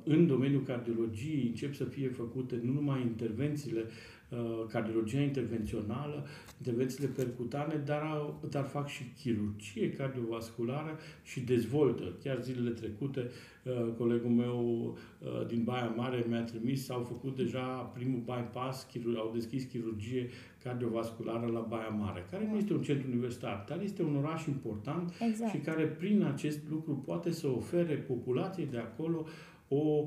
în 0.03 0.27
domeniul 0.27 0.63
cardiologiei 0.63 1.47
încep 1.47 1.73
să 1.73 1.83
fie 1.83 2.09
făcute 2.09 2.59
nu 2.63 2.71
numai 2.71 3.01
intervențiile 3.01 3.79
Uh, 3.79 4.18
cardiologia 4.67 5.21
intervențională, 5.21 6.25
intervențiile 6.57 7.09
percutane, 7.15 7.81
dar, 7.85 8.01
au, 8.01 8.41
dar 8.49 8.65
fac 8.65 8.87
și 8.87 9.03
chirurgie 9.21 9.91
cardiovasculară 9.91 10.97
și 11.23 11.39
dezvoltă. 11.39 12.03
Chiar 12.23 12.41
zilele 12.41 12.69
trecute, 12.69 13.29
uh, 13.63 13.93
colegul 13.97 14.29
meu 14.29 14.87
uh, 15.19 15.47
din 15.47 15.63
Baia 15.63 15.93
Mare 15.95 16.25
mi-a 16.27 16.43
trimis, 16.43 16.89
au 16.89 17.03
făcut 17.03 17.35
deja 17.35 17.61
primul 17.93 18.19
bypass, 18.19 18.87
au 19.15 19.31
deschis 19.33 19.63
chirurgie 19.63 20.29
cardiovasculară 20.63 21.47
la 21.47 21.59
Baia 21.59 21.87
Mare, 21.99 22.25
care 22.31 22.47
nu 22.51 22.57
este 22.57 22.73
un 22.73 22.81
centru 22.81 23.07
universitar, 23.07 23.65
dar 23.67 23.81
este 23.81 24.03
un 24.03 24.15
oraș 24.15 24.45
important 24.45 25.13
exact. 25.29 25.51
și 25.51 25.57
care 25.57 25.83
prin 25.85 26.23
acest 26.23 26.59
lucru 26.69 27.03
poate 27.05 27.31
să 27.31 27.47
ofere 27.47 27.93
populației 27.95 28.67
de 28.71 28.77
acolo 28.77 29.25
o, 29.67 30.05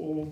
o 0.00 0.26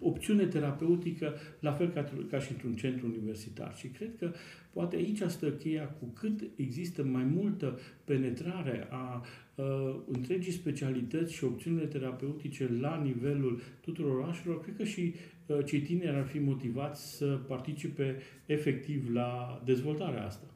opțiune 0.00 0.46
terapeutică, 0.46 1.34
la 1.60 1.72
fel 1.72 1.88
ca, 1.88 2.12
ca 2.30 2.38
și 2.38 2.52
într-un 2.52 2.76
centru 2.76 3.06
universitar. 3.06 3.76
Și 3.76 3.86
cred 3.86 4.16
că 4.18 4.32
poate 4.72 4.96
aici 4.96 5.22
stă 5.26 5.50
cheia 5.50 5.88
cu 5.88 6.04
cât 6.04 6.40
există 6.56 7.04
mai 7.04 7.24
multă 7.24 7.78
penetrare 8.04 8.86
a 8.90 9.24
uh, 9.54 9.64
întregii 10.06 10.52
specialități 10.52 11.32
și 11.34 11.44
opțiunile 11.44 11.86
terapeutice 11.86 12.70
la 12.80 13.02
nivelul 13.02 13.60
tuturor 13.80 14.18
orașelor, 14.18 14.60
cred 14.60 14.76
că 14.76 14.84
și 14.84 15.14
uh, 15.46 15.58
cei 15.64 15.80
tineri 15.80 16.16
ar 16.16 16.26
fi 16.26 16.38
motivați 16.38 17.16
să 17.16 17.26
participe 17.26 18.16
efectiv 18.46 19.10
la 19.12 19.62
dezvoltarea 19.64 20.26
asta. 20.26 20.49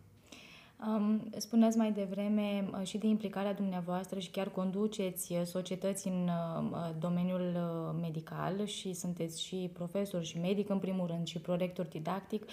Spuneți 1.36 1.76
mai 1.76 1.92
devreme 1.92 2.68
uh, 2.72 2.86
și 2.86 2.98
de 2.98 3.06
implicarea 3.06 3.54
dumneavoastră 3.54 4.18
și 4.18 4.30
chiar 4.30 4.48
conduceți 4.48 5.32
uh, 5.32 5.40
societăți 5.44 6.08
în 6.08 6.28
uh, 6.28 6.90
domeniul 7.00 7.56
medical 8.00 8.64
și 8.64 8.92
sunteți 8.92 9.42
și 9.42 9.70
profesor 9.72 10.24
și 10.24 10.38
medic 10.38 10.68
în 10.68 10.78
primul 10.78 11.06
rând 11.06 11.26
și 11.26 11.38
prorector 11.38 11.86
didactic. 11.86 12.44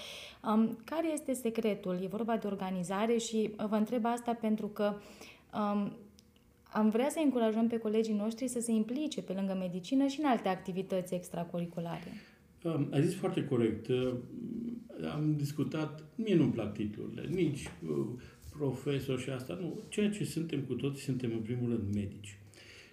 Care 0.83 1.11
este 1.13 1.33
secretul? 1.33 1.99
E 2.03 2.07
vorba 2.07 2.37
de 2.37 2.47
organizare 2.47 3.17
și 3.17 3.51
vă 3.69 3.75
întreb 3.75 4.05
asta 4.05 4.33
pentru 4.33 4.67
că 4.67 4.93
am 6.71 6.89
vrea 6.89 7.09
să 7.09 7.19
încurajăm 7.23 7.67
pe 7.67 7.77
colegii 7.77 8.13
noștri 8.13 8.47
să 8.47 8.59
se 8.59 8.71
implice 8.71 9.21
pe 9.21 9.33
lângă 9.33 9.55
medicină 9.59 10.07
și 10.07 10.19
în 10.19 10.25
alte 10.25 10.47
activități 10.47 11.13
extracurriculare. 11.13 12.21
Ai 12.91 13.03
zis 13.03 13.15
foarte 13.15 13.45
corect 13.45 13.87
am 15.05 15.35
discutat, 15.37 16.03
mie 16.15 16.35
nu-mi 16.35 16.51
plac 16.51 16.73
titlurile, 16.73 17.27
nici 17.27 17.67
uh, 17.89 18.07
profesor 18.51 19.19
și 19.19 19.29
asta, 19.29 19.57
nu. 19.61 19.81
Ceea 19.89 20.09
ce 20.09 20.23
suntem 20.23 20.61
cu 20.61 20.73
toți, 20.73 21.01
suntem 21.01 21.31
în 21.31 21.39
primul 21.39 21.69
rând 21.69 21.93
medici. 21.93 22.37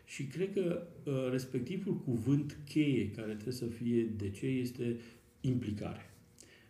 Și 0.05 0.25
cred 0.25 0.53
că 0.53 0.87
uh, 1.05 1.13
respectivul 1.31 1.97
cuvânt 1.97 2.59
cheie 2.69 3.11
care 3.11 3.33
trebuie 3.33 3.55
să 3.55 3.67
fie 3.67 4.03
de 4.17 4.31
ce 4.31 4.47
este 4.47 4.97
implicare. 5.41 6.11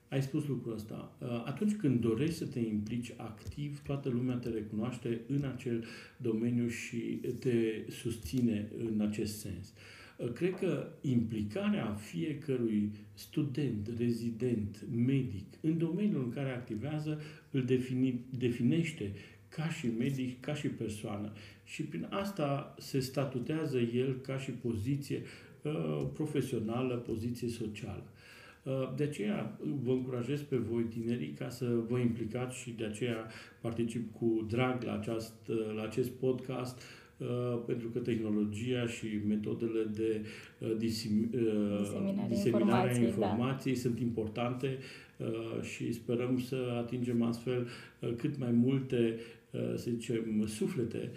Ai 0.09 0.23
spus 0.23 0.47
lucrul 0.47 0.75
ăsta. 0.75 1.16
Uh, 1.21 1.28
atunci 1.45 1.75
când 1.75 2.00
dorești 2.00 2.35
să 2.35 2.47
te 2.47 2.59
implici 2.59 3.14
activ, 3.16 3.83
toată 3.83 4.09
lumea 4.09 4.37
te 4.37 4.49
recunoaște 4.49 5.21
în 5.26 5.45
acel 5.45 5.85
domeniu 6.16 6.68
și 6.68 7.21
te 7.38 7.85
susține 7.90 8.68
în 8.78 9.00
acest 9.00 9.38
sens. 9.38 9.73
Cred 10.34 10.54
că 10.54 10.87
implicarea 11.00 11.94
fiecărui 11.94 12.92
student, 13.14 13.90
rezident, 13.98 14.87
medic, 15.06 15.54
în 15.60 15.78
domeniul 15.78 16.22
în 16.22 16.30
care 16.30 16.50
activează, 16.50 17.20
îl 17.50 17.64
defini, 17.64 18.25
definește 18.38 19.12
ca 19.48 19.68
și 19.68 19.87
medic, 19.98 20.40
ca 20.40 20.54
și 20.54 20.68
persoană. 20.68 21.32
Și 21.64 21.82
prin 21.82 22.06
asta 22.10 22.75
se 22.78 22.98
statutează 22.98 23.78
el 23.78 24.20
ca 24.20 24.38
și 24.38 24.50
poziție 24.50 25.22
profesională, 26.12 26.94
poziție 26.94 27.48
socială. 27.48 28.04
De 28.96 29.02
aceea 29.02 29.58
vă 29.82 29.90
încurajez 29.90 30.40
pe 30.42 30.56
voi 30.56 30.82
tinerii 30.82 31.32
ca 31.32 31.48
să 31.48 31.64
vă 31.88 31.98
implicați 31.98 32.58
și 32.58 32.70
de 32.70 32.84
aceea 32.84 33.26
particip 33.60 34.12
cu 34.12 34.46
drag 34.48 34.82
la, 34.82 34.92
aceast, 34.92 35.34
la 35.75 35.82
acest 35.82 36.10
podcast 36.10 36.78
Uh, 36.78 37.07
pentru 37.66 37.88
că 37.88 37.98
tehnologia 37.98 38.87
și 38.87 39.06
metodele 39.28 39.84
de 39.94 40.25
uh, 40.58 40.76
disim, 40.76 41.30
uh, 41.34 41.78
diseminare, 41.78 42.28
diseminare 42.28 42.94
a 42.94 43.00
informației 43.00 43.75
da. 43.75 43.80
sunt 43.80 44.00
importante 44.00 44.78
și 45.62 45.92
sperăm 45.92 46.40
să 46.40 46.75
atingem 46.76 47.22
astfel 47.22 47.66
cât 48.16 48.38
mai 48.38 48.50
multe, 48.50 49.18
să 49.50 49.90
zicem, 49.90 50.44
suflete 50.46 51.10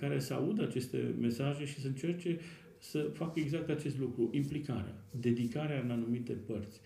care 0.00 0.18
să 0.18 0.34
audă 0.34 0.62
aceste 0.62 1.14
mesaje 1.20 1.64
și 1.64 1.80
să 1.80 1.86
încerce 1.86 2.38
să 2.78 3.10
facă 3.12 3.40
exact 3.40 3.68
acest 3.68 3.98
lucru, 3.98 4.30
implicarea, 4.32 4.94
dedicarea 5.20 5.80
în 5.80 5.90
anumite 5.90 6.32
părți. 6.32 6.80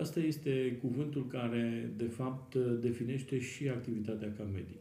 Asta 0.00 0.20
este 0.20 0.78
cuvântul 0.80 1.26
care, 1.26 1.92
de 1.96 2.04
fapt, 2.04 2.54
definește 2.80 3.38
și 3.40 3.68
activitatea 3.68 4.32
ca 4.36 4.42
medic. 4.52 4.78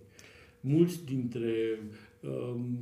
Mulți 0.62 1.06
dintre 1.06 1.80
Ehm, 1.80 2.09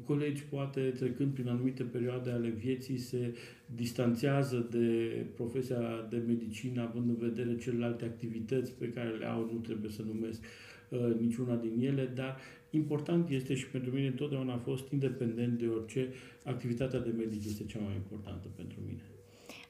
colegi, 0.05 0.43
poate 0.43 0.81
trecând 0.81 1.33
prin 1.33 1.49
anumite 1.49 1.83
perioade 1.83 2.31
ale 2.31 2.49
vieții, 2.49 2.97
se 2.97 3.35
distanțează 3.75 4.67
de 4.71 5.25
profesia 5.35 6.07
de 6.09 6.23
medicină, 6.27 6.81
având 6.81 7.09
în 7.09 7.29
vedere 7.29 7.57
celelalte 7.57 8.05
activități 8.05 8.71
pe 8.71 8.89
care 8.89 9.09
le 9.09 9.25
au, 9.25 9.49
nu 9.53 9.59
trebuie 9.59 9.91
să 9.91 10.01
numesc 10.01 10.43
uh, 10.89 11.15
niciuna 11.19 11.55
din 11.55 11.85
ele, 11.85 12.11
dar 12.15 12.37
important 12.69 13.29
este 13.29 13.55
și 13.55 13.67
pentru 13.67 13.91
mine 13.91 14.07
întotdeauna 14.07 14.53
a 14.53 14.57
fost, 14.57 14.91
independent 14.91 15.57
de 15.57 15.67
orice, 15.67 16.09
activitatea 16.45 16.99
de 16.99 17.13
medic 17.17 17.45
este 17.45 17.65
cea 17.65 17.79
mai 17.79 17.95
importantă 17.95 18.47
pentru 18.55 18.77
mine. 18.85 19.01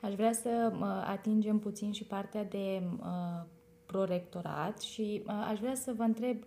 Aș 0.02 0.14
vrea 0.14 0.34
să 0.34 0.72
uh, 0.74 0.82
atingem 1.08 1.60
puțin 1.60 1.92
și 1.92 2.04
partea 2.04 2.44
de 2.44 2.82
uh, 3.00 3.46
prorectorat 3.86 4.82
și 4.82 5.22
uh, 5.26 5.48
aș 5.52 5.60
vrea 5.60 5.76
să 5.76 5.94
vă 5.98 6.04
întreb 6.04 6.38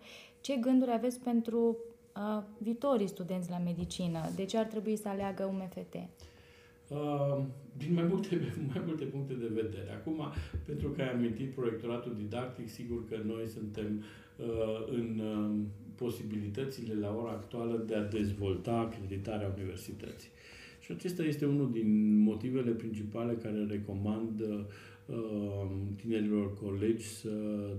ce 0.41 0.57
gânduri 0.57 0.93
aveți 0.93 1.21
pentru 1.21 1.77
uh, 2.21 2.43
viitorii 2.59 3.07
studenți 3.07 3.51
la 3.51 3.59
medicină? 3.59 4.21
De 4.37 4.45
ce 4.45 4.59
ar 4.59 4.65
trebui 4.67 4.97
să 4.97 5.09
aleagă 5.09 5.45
UMFT? 5.45 5.95
Uh, 6.89 7.43
din 7.77 7.95
mai 7.95 8.05
multe, 8.05 8.41
mai 8.73 8.83
multe 8.87 9.05
puncte 9.05 9.35
de 9.35 9.51
vedere. 9.55 9.91
Acum, 9.99 10.21
pentru 10.67 10.89
că 10.89 11.03
ai 11.03 11.13
amintit 11.13 11.51
proiectoratul 11.55 12.15
didactic, 12.17 12.69
sigur 12.69 13.09
că 13.09 13.17
noi 13.27 13.49
suntem 13.49 14.03
uh, 14.37 14.47
în 14.91 15.21
uh, 15.21 15.67
posibilitățile 15.95 16.95
la 16.95 17.17
ora 17.21 17.31
actuală 17.31 17.85
de 17.87 17.95
a 17.95 18.03
dezvolta 18.03 18.73
acreditarea 18.73 19.53
universității. 19.57 20.31
Și 20.81 20.93
acesta 20.93 21.23
este 21.23 21.47
unul 21.47 21.71
din 21.73 22.19
motivele 22.23 22.71
principale 22.71 23.33
care 23.35 23.67
recomand 23.69 24.41
uh, 24.41 24.47
Um, 24.49 24.65
tinerilor 25.97 26.55
colegi 26.55 27.05
să 27.05 27.31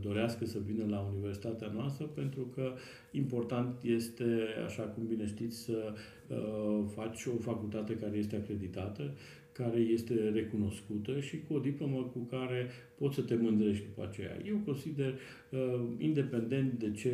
dorească 0.01 0.45
să 0.45 0.57
vină 0.65 0.85
la 0.89 1.11
universitatea 1.13 1.71
noastră, 1.73 2.05
pentru 2.05 2.41
că 2.55 2.73
important 3.11 3.83
este, 3.83 4.25
așa 4.65 4.83
cum 4.83 5.07
bine 5.07 5.25
știți, 5.27 5.63
să 5.63 5.93
uh, 6.27 6.83
faci 6.95 7.25
o 7.25 7.37
facultate 7.41 7.97
care 7.97 8.17
este 8.17 8.35
acreditată, 8.35 9.13
care 9.51 9.79
este 9.79 10.29
recunoscută 10.33 11.19
și 11.19 11.39
cu 11.47 11.53
o 11.53 11.59
diplomă 11.59 12.09
cu 12.13 12.19
care 12.19 12.67
poți 12.97 13.15
să 13.15 13.21
te 13.21 13.35
mândrești 13.35 13.85
după 13.85 14.07
aceea. 14.07 14.37
Eu 14.47 14.55
consider, 14.65 15.13
uh, 15.49 15.81
independent 15.97 16.79
de 16.79 16.91
ce 16.91 17.13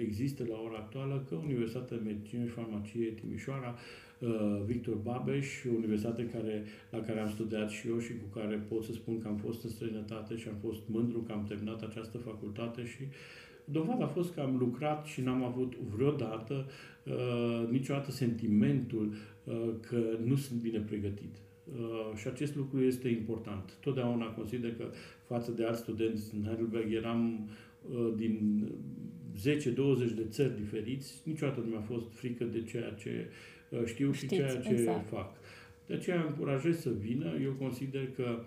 există 0.00 0.44
la 0.48 0.60
ora 0.64 0.76
actuală, 0.76 1.24
că 1.28 1.34
Universitatea 1.34 1.96
de 1.96 2.02
Medicină 2.04 2.44
și 2.44 2.50
Farmacie 2.50 3.10
Timișoara 3.10 3.68
Uh, 3.68 4.07
Victor 4.66 4.94
Babeș, 4.94 5.64
o 5.64 5.76
universitate 5.76 6.26
care, 6.26 6.64
la 6.90 7.00
care 7.00 7.20
am 7.20 7.30
studiat 7.30 7.70
și 7.70 7.88
eu 7.88 7.98
și 7.98 8.12
cu 8.12 8.38
care 8.38 8.64
pot 8.68 8.84
să 8.84 8.92
spun 8.92 9.18
că 9.18 9.28
am 9.28 9.36
fost 9.36 9.64
în 9.64 9.70
străinătate 9.70 10.36
și 10.36 10.48
am 10.48 10.56
fost 10.60 10.80
mândru 10.86 11.18
că 11.18 11.32
am 11.32 11.44
terminat 11.48 11.82
această 11.82 12.18
facultate 12.18 12.84
și 12.84 13.02
dovada 13.70 14.04
a 14.04 14.08
fost 14.08 14.34
că 14.34 14.40
am 14.40 14.56
lucrat 14.56 15.06
și 15.06 15.20
n-am 15.20 15.44
avut 15.44 15.76
vreodată, 15.76 16.66
uh, 17.04 17.68
niciodată 17.70 18.10
sentimentul 18.10 19.12
uh, 19.44 19.54
că 19.88 20.02
nu 20.24 20.36
sunt 20.36 20.60
bine 20.60 20.78
pregătit. 20.78 21.36
Uh, 21.72 22.16
și 22.16 22.26
acest 22.26 22.56
lucru 22.56 22.80
este 22.82 23.08
important. 23.08 23.78
Totdeauna 23.80 24.26
consider 24.26 24.74
că 24.74 24.84
față 25.26 25.50
de 25.50 25.64
alți 25.64 25.80
studenți 25.80 26.34
în 26.34 26.44
Heidelberg 26.44 26.92
eram 26.92 27.48
uh, 27.90 28.12
din 28.16 28.64
10-20 29.36 29.44
de 30.14 30.26
țări 30.28 30.56
diferiți, 30.56 31.20
niciodată 31.24 31.60
nu 31.60 31.66
mi-a 31.66 31.80
fost 31.80 32.12
frică 32.12 32.44
de 32.44 32.62
ceea 32.62 32.90
ce 32.90 33.10
Uh, 33.10 33.57
știu 33.84 34.12
Știți, 34.12 34.34
și 34.34 34.40
ceea 34.40 34.56
ce 34.60 34.70
exact. 34.70 35.08
fac. 35.08 35.32
De 35.86 35.94
aceea 35.94 36.22
încurajez 36.22 36.80
să 36.80 36.90
vină. 37.00 37.32
Eu 37.42 37.52
consider 37.52 38.08
că 38.16 38.42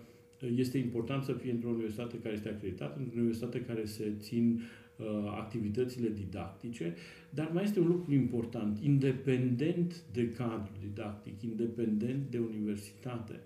este 0.55 0.77
important 0.77 1.23
să 1.23 1.34
fie 1.34 1.51
într-o 1.51 1.69
universitate 1.69 2.17
care 2.23 2.36
este 2.36 2.49
acreditată, 2.49 2.99
într-o 2.99 3.19
universitate 3.19 3.62
care 3.62 3.86
se 3.86 4.12
țin 4.19 4.62
uh, 4.95 5.05
activitățile 5.25 6.10
didactice, 6.10 6.95
dar 7.29 7.49
mai 7.53 7.63
este 7.63 7.79
un 7.79 7.88
lucru 7.88 8.13
important, 8.13 8.79
independent 8.81 10.01
de 10.13 10.31
cadru 10.31 10.71
didactic, 10.79 11.41
independent 11.41 12.29
de 12.29 12.39
universitate, 12.39 13.39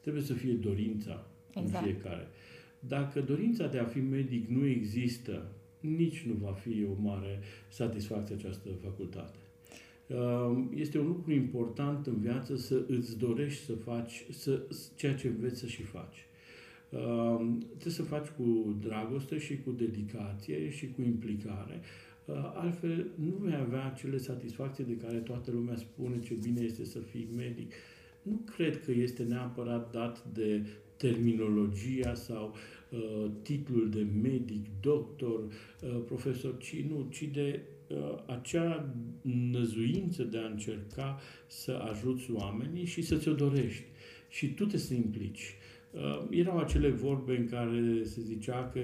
trebuie 0.00 0.22
să 0.22 0.32
fie 0.32 0.52
dorința 0.52 1.26
exact. 1.54 1.86
în 1.86 1.92
fiecare. 1.92 2.26
Dacă 2.78 3.20
dorința 3.20 3.66
de 3.66 3.78
a 3.78 3.84
fi 3.84 4.00
medic 4.00 4.48
nu 4.48 4.66
există, 4.66 5.46
nici 5.80 6.22
nu 6.22 6.32
va 6.32 6.52
fi 6.52 6.86
o 6.90 7.02
mare 7.02 7.38
satisfacție 7.68 8.34
această 8.34 8.68
facultate. 8.82 9.38
Ehm, 10.12 10.72
este 10.74 10.98
un 10.98 11.06
lucru 11.06 11.32
important 11.32 12.06
în 12.06 12.20
viață 12.20 12.56
să 12.56 12.84
îți 12.88 13.18
dorești 13.18 13.64
să 13.64 13.72
faci 13.74 14.24
să, 14.30 14.62
ceea 14.94 15.14
ce 15.14 15.28
înveți 15.28 15.58
să 15.58 15.66
și 15.66 15.82
faci. 15.82 16.26
Ehm, 16.90 17.58
trebuie 17.58 17.92
să 17.92 18.02
faci 18.02 18.26
cu 18.26 18.76
dragoste 18.80 19.38
și 19.38 19.58
cu 19.58 19.70
dedicație 19.70 20.70
și 20.70 20.90
cu 20.90 21.02
implicare. 21.02 21.80
Ehm, 22.26 22.52
altfel, 22.54 23.06
nu 23.14 23.36
vei 23.40 23.54
avea 23.54 23.84
acele 23.84 24.16
satisfacții 24.16 24.84
de 24.84 24.96
care 24.96 25.18
toată 25.18 25.50
lumea 25.50 25.76
spune 25.76 26.20
ce 26.20 26.34
bine 26.34 26.60
este 26.60 26.84
să 26.84 26.98
fii 26.98 27.28
medic. 27.36 27.72
Nu 28.22 28.40
cred 28.56 28.84
că 28.84 28.90
este 28.90 29.22
neapărat 29.22 29.92
dat 29.92 30.24
de 30.32 30.66
terminologia 30.96 32.14
sau 32.14 32.54
uh, 32.90 33.30
titlul 33.42 33.90
de 33.90 34.06
medic, 34.22 34.66
doctor, 34.80 35.40
uh, 35.40 36.02
profesor, 36.06 36.58
ci 36.58 36.84
nu, 36.88 37.06
ci 37.10 37.22
de 37.32 37.60
Uh, 37.60 37.71
acea 38.26 38.94
năzuință 39.22 40.22
de 40.22 40.38
a 40.38 40.46
încerca 40.46 41.20
să 41.46 41.86
ajuți 41.90 42.30
oamenii 42.30 42.84
și 42.84 43.02
să 43.02 43.16
ți-o 43.16 43.32
dorești. 43.32 43.84
Și 44.28 44.54
tu 44.54 44.66
te 44.66 44.76
să 44.76 44.94
implici. 44.94 45.56
Uh, 45.90 46.26
erau 46.30 46.58
acele 46.58 46.90
vorbe 46.90 47.36
în 47.36 47.46
care 47.46 48.02
se 48.04 48.20
zicea 48.20 48.68
că 48.72 48.80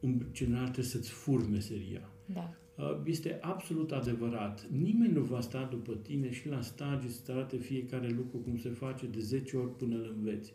în 0.00 0.22
general 0.32 0.64
trebuie 0.64 0.84
să-ți 0.84 1.10
furi 1.10 1.48
meseria. 1.48 2.10
Da. 2.24 2.54
Uh, 2.74 3.00
este 3.04 3.38
absolut 3.40 3.92
adevărat. 3.92 4.66
Nimeni 4.70 5.12
nu 5.12 5.20
va 5.20 5.40
sta 5.40 5.68
după 5.70 5.94
tine 6.02 6.30
și 6.32 6.48
la 6.48 6.60
stagii 6.60 7.08
să 7.08 7.32
arate 7.32 7.56
fiecare 7.56 8.08
lucru 8.08 8.36
cum 8.36 8.58
se 8.58 8.68
face 8.68 9.06
de 9.06 9.20
10 9.20 9.56
ori 9.56 9.76
până 9.76 9.94
îl 9.94 10.14
înveți. 10.16 10.52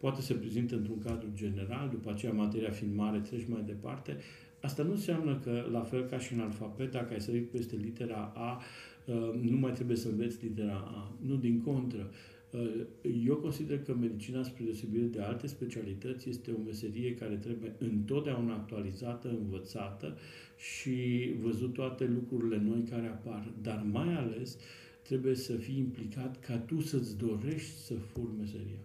Poate 0.00 0.20
se 0.20 0.34
prezintă 0.34 0.76
într-un 0.76 0.98
cadru 0.98 1.28
general, 1.34 1.88
după 1.88 2.10
aceea 2.10 2.32
materia 2.32 2.70
filmare 2.70 3.18
treci 3.18 3.48
mai 3.48 3.62
departe, 3.66 4.16
Asta 4.60 4.82
nu 4.82 4.90
înseamnă 4.90 5.40
că, 5.44 5.68
la 5.70 5.80
fel 5.80 6.04
ca 6.04 6.18
și 6.18 6.32
în 6.32 6.40
alfabet, 6.40 6.90
dacă 6.90 7.12
ai 7.12 7.20
sărit 7.20 7.50
peste 7.50 7.76
litera 7.76 8.32
A, 8.34 8.62
uh, 9.04 9.40
nu 9.40 9.56
mai 9.56 9.72
trebuie 9.72 9.96
să 9.96 10.08
înveți 10.08 10.44
litera 10.44 10.76
A. 10.76 11.12
Nu, 11.26 11.36
din 11.36 11.60
contră. 11.60 12.10
Uh, 12.50 12.86
eu 13.26 13.36
consider 13.36 13.82
că 13.82 13.94
medicina, 13.94 14.42
spre 14.42 14.64
deosebire 14.64 15.04
de 15.04 15.20
alte 15.20 15.46
specialități, 15.46 16.28
este 16.28 16.50
o 16.50 16.62
meserie 16.66 17.14
care 17.14 17.34
trebuie 17.34 17.74
întotdeauna 17.78 18.54
actualizată, 18.54 19.28
învățată 19.28 20.16
și 20.56 21.30
văzut 21.42 21.72
toate 21.72 22.04
lucrurile 22.04 22.62
noi 22.64 22.82
care 22.90 23.06
apar. 23.06 23.52
Dar 23.62 23.86
mai 23.90 24.14
ales 24.14 24.58
trebuie 25.02 25.34
să 25.34 25.52
fii 25.52 25.78
implicat 25.78 26.40
ca 26.40 26.56
tu 26.56 26.80
să-ți 26.80 27.18
dorești 27.18 27.70
să 27.70 27.94
furi 27.94 28.32
meseria. 28.38 28.80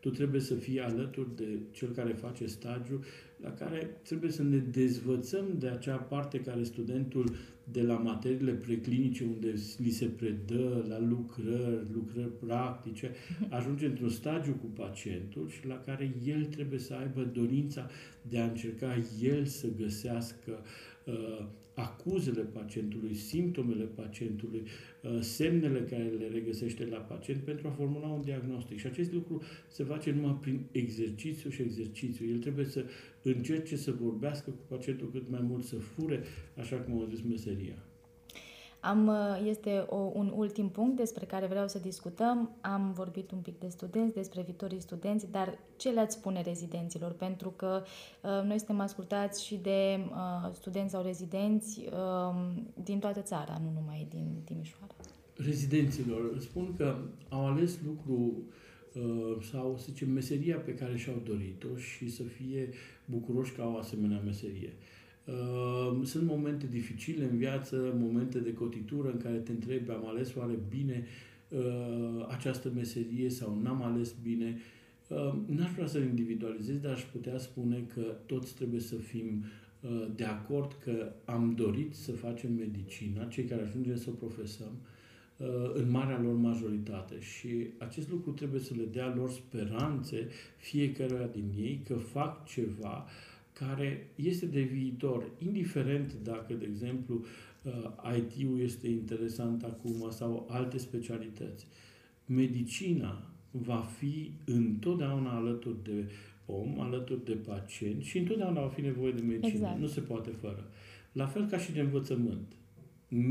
Tu 0.00 0.10
trebuie 0.10 0.40
să 0.40 0.54
fii 0.54 0.80
alături 0.80 1.36
de 1.36 1.58
cel 1.70 1.88
care 1.88 2.12
face 2.12 2.46
stagiu 2.46 3.04
la 3.42 3.50
care 3.50 4.00
trebuie 4.02 4.30
să 4.30 4.42
ne 4.42 4.56
dezvățăm 4.56 5.44
de 5.58 5.68
acea 5.68 5.96
parte 5.96 6.40
care 6.40 6.62
studentul 6.62 7.34
de 7.72 7.82
la 7.82 7.94
materiile 7.94 8.52
preclinice 8.52 9.24
unde 9.24 9.54
li 9.76 9.90
se 9.90 10.06
predă 10.06 10.84
la 10.88 10.98
lucrări, 10.98 11.86
lucrări 11.92 12.38
practice, 12.46 13.10
ajunge 13.48 13.86
într-un 13.86 14.08
stagiu 14.08 14.52
cu 14.52 14.66
pacientul 14.66 15.48
și 15.48 15.66
la 15.66 15.78
care 15.78 16.14
el 16.26 16.44
trebuie 16.44 16.78
să 16.78 16.94
aibă 16.94 17.22
dorința 17.22 17.90
de 18.28 18.38
a 18.38 18.44
încerca 18.44 18.96
el 19.22 19.44
să 19.44 19.66
găsească 19.78 20.58
uh, 21.04 21.44
acuzele 21.80 22.42
pacientului, 22.42 23.14
simptomele 23.14 23.84
pacientului, 23.84 24.62
uh, 25.02 25.18
semnele 25.20 25.80
care 25.80 26.12
le 26.18 26.28
regăsește 26.32 26.86
la 26.86 26.96
pacient 26.96 27.40
pentru 27.40 27.68
a 27.68 27.70
formula 27.70 28.08
un 28.08 28.22
diagnostic. 28.22 28.78
Și 28.78 28.86
acest 28.86 29.12
lucru 29.12 29.42
se 29.68 29.84
face 29.84 30.10
numai 30.10 30.38
prin 30.40 30.60
exercițiu 30.72 31.50
și 31.50 31.62
exercițiu. 31.62 32.26
El 32.26 32.38
trebuie 32.38 32.64
să 32.64 32.84
încerce 33.22 33.76
să 33.76 33.92
vorbească 33.92 34.50
cu 34.50 34.64
pacientul 34.68 35.10
cât 35.12 35.30
mai 35.30 35.40
mult, 35.42 35.64
să 35.64 35.76
fure, 35.76 36.22
așa 36.56 36.76
cum 36.76 36.94
au 36.94 37.06
zis 37.10 37.22
meseria. 37.22 37.84
Am, 38.80 39.06
uh, 39.06 39.48
este 39.48 39.84
o, 39.88 39.96
un 39.96 40.32
ultim 40.36 40.68
punct 40.68 40.96
despre 40.96 41.24
care 41.24 41.46
vreau 41.46 41.68
să 41.68 41.78
discutăm. 41.78 42.50
Am 42.60 42.92
vorbit 42.92 43.30
un 43.30 43.38
pic 43.38 43.58
de 43.58 43.68
studenți, 43.68 44.14
despre 44.14 44.42
viitorii 44.42 44.80
studenți, 44.80 45.30
dar 45.30 45.58
ce 45.76 45.88
le-ați 45.90 46.16
spune 46.16 46.42
rezidenților? 46.42 47.12
Pentru 47.12 47.50
că 47.50 47.82
uh, 48.22 48.30
noi 48.46 48.58
suntem 48.58 48.80
ascultați 48.80 49.44
și 49.44 49.56
de 49.56 49.98
uh, 50.10 50.50
studenți 50.52 50.92
sau 50.92 51.02
rezidenți 51.02 51.80
uh, 51.80 52.62
din 52.84 52.98
toată 52.98 53.20
țara, 53.20 53.60
nu 53.64 53.70
numai 53.80 54.06
din 54.10 54.42
Timișoara. 54.44 54.94
Rezidenților 55.36 56.38
spun 56.38 56.74
că 56.76 56.96
au 57.28 57.46
ales 57.46 57.78
lucru 57.86 58.32
uh, 58.94 59.44
sau, 59.50 59.74
să 59.78 59.84
zicem, 59.88 60.10
meseria 60.10 60.56
pe 60.56 60.74
care 60.74 60.96
și-au 60.96 61.22
dorit-o 61.24 61.76
și 61.76 62.10
să 62.10 62.22
fie 62.22 62.68
bucuroși 63.04 63.52
că 63.52 63.62
au 63.62 63.76
asemenea 63.76 64.20
meserie. 64.24 64.68
Ehm, 64.68 64.78
sunt 66.04 66.26
momente 66.26 66.66
dificile 66.70 67.24
în 67.24 67.36
viață, 67.36 67.94
momente 67.98 68.38
de 68.38 68.52
cotitură 68.52 69.10
în 69.10 69.18
care 69.18 69.36
te 69.36 69.52
întrebi, 69.52 69.90
am 69.90 70.08
ales 70.08 70.34
oare 70.34 70.58
bine 70.68 71.06
ehm, 71.48 72.26
această 72.28 72.72
meserie 72.74 73.28
sau 73.28 73.60
n-am 73.62 73.82
ales 73.82 74.14
bine. 74.22 74.58
Ehm, 75.08 75.44
n-aș 75.46 75.70
vrea 75.70 75.86
să 75.86 75.98
individualizez, 75.98 76.76
dar 76.76 76.92
aș 76.92 77.02
putea 77.02 77.38
spune 77.38 77.84
că 77.94 78.00
toți 78.26 78.54
trebuie 78.54 78.80
să 78.80 78.94
fim 78.94 79.44
de 80.14 80.24
acord 80.24 80.76
că 80.84 81.12
am 81.24 81.54
dorit 81.56 81.94
să 81.94 82.12
facem 82.12 82.52
medicina, 82.52 83.24
cei 83.24 83.44
care 83.44 83.62
ajungem 83.62 83.96
să 83.96 84.06
o 84.08 84.12
profesăm, 84.12 84.72
în 85.74 85.90
marea 85.90 86.20
lor 86.20 86.34
majoritate. 86.34 87.20
Și 87.20 87.48
acest 87.78 88.10
lucru 88.10 88.30
trebuie 88.30 88.60
să 88.60 88.74
le 88.76 88.84
dea 88.92 89.14
lor 89.16 89.30
speranțe 89.30 90.28
fiecăruia 90.56 91.26
din 91.26 91.52
ei 91.58 91.82
că 91.86 91.94
fac 91.94 92.46
ceva 92.46 92.96
uh, 92.96 93.29
care 93.66 94.10
este 94.14 94.46
de 94.46 94.60
viitor, 94.60 95.30
indiferent 95.38 96.14
dacă, 96.22 96.54
de 96.54 96.64
exemplu, 96.64 97.24
uh, 97.62 98.16
IT-ul 98.16 98.60
este 98.60 98.88
interesant 98.88 99.62
acum 99.62 100.10
sau 100.10 100.46
alte 100.50 100.78
specialități. 100.78 101.66
Medicina 102.26 103.22
va 103.50 103.86
fi 103.98 104.30
întotdeauna 104.44 105.36
alături 105.36 105.82
de 105.82 106.10
om, 106.46 106.80
alături 106.80 107.24
de 107.24 107.32
pacient 107.32 108.02
și 108.02 108.18
întotdeauna 108.18 108.60
va 108.60 108.68
fi 108.68 108.80
nevoie 108.80 109.12
de 109.12 109.20
medicină. 109.20 109.52
Exact. 109.52 109.80
Nu 109.80 109.86
se 109.86 110.00
poate 110.00 110.30
fără. 110.40 110.70
La 111.12 111.26
fel 111.26 111.46
ca 111.46 111.58
și 111.58 111.72
de 111.72 111.80
învățământ. 111.80 112.52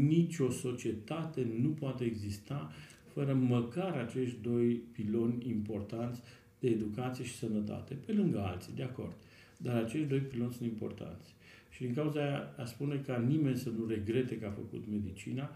Nici 0.07 0.39
o 0.39 0.51
societate 0.51 1.47
nu 1.61 1.69
poate 1.69 2.03
exista 2.03 2.71
fără 3.13 3.33
măcar 3.33 3.97
acești 3.97 4.37
doi 4.41 4.81
piloni 4.91 5.49
importanți 5.49 6.21
de 6.59 6.69
educație 6.69 7.23
și 7.23 7.37
sănătate, 7.37 7.93
pe 8.05 8.11
lângă 8.11 8.39
alții, 8.39 8.73
de 8.75 8.83
acord. 8.83 9.15
Dar 9.61 9.83
acești 9.83 10.07
doi 10.07 10.19
piloni 10.19 10.53
sunt 10.53 10.69
importanți. 10.69 11.35
Și 11.69 11.81
din 11.81 11.93
cauza 11.93 12.21
aia, 12.21 12.53
a 12.57 12.65
spune 12.65 13.01
ca 13.05 13.17
nimeni 13.17 13.57
să 13.57 13.69
nu 13.69 13.85
regrete 13.85 14.37
că 14.37 14.45
a 14.45 14.51
făcut 14.51 14.83
medicina, 14.91 15.49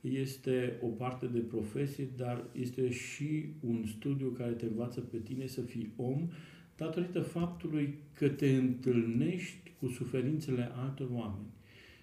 este 0.00 0.78
o 0.82 0.86
parte 0.86 1.26
de 1.26 1.38
profesie, 1.38 2.08
dar 2.16 2.44
este 2.52 2.90
și 2.90 3.46
un 3.60 3.84
studiu 3.86 4.28
care 4.28 4.50
te 4.50 4.66
învață 4.66 5.00
pe 5.00 5.16
tine 5.18 5.46
să 5.46 5.60
fii 5.60 5.92
om, 5.96 6.28
datorită 6.76 7.20
faptului 7.20 7.94
că 8.12 8.28
te 8.28 8.56
întâlnești 8.56 9.72
cu 9.80 9.88
suferințele 9.88 10.70
altor 10.74 11.08
oameni. 11.12 11.52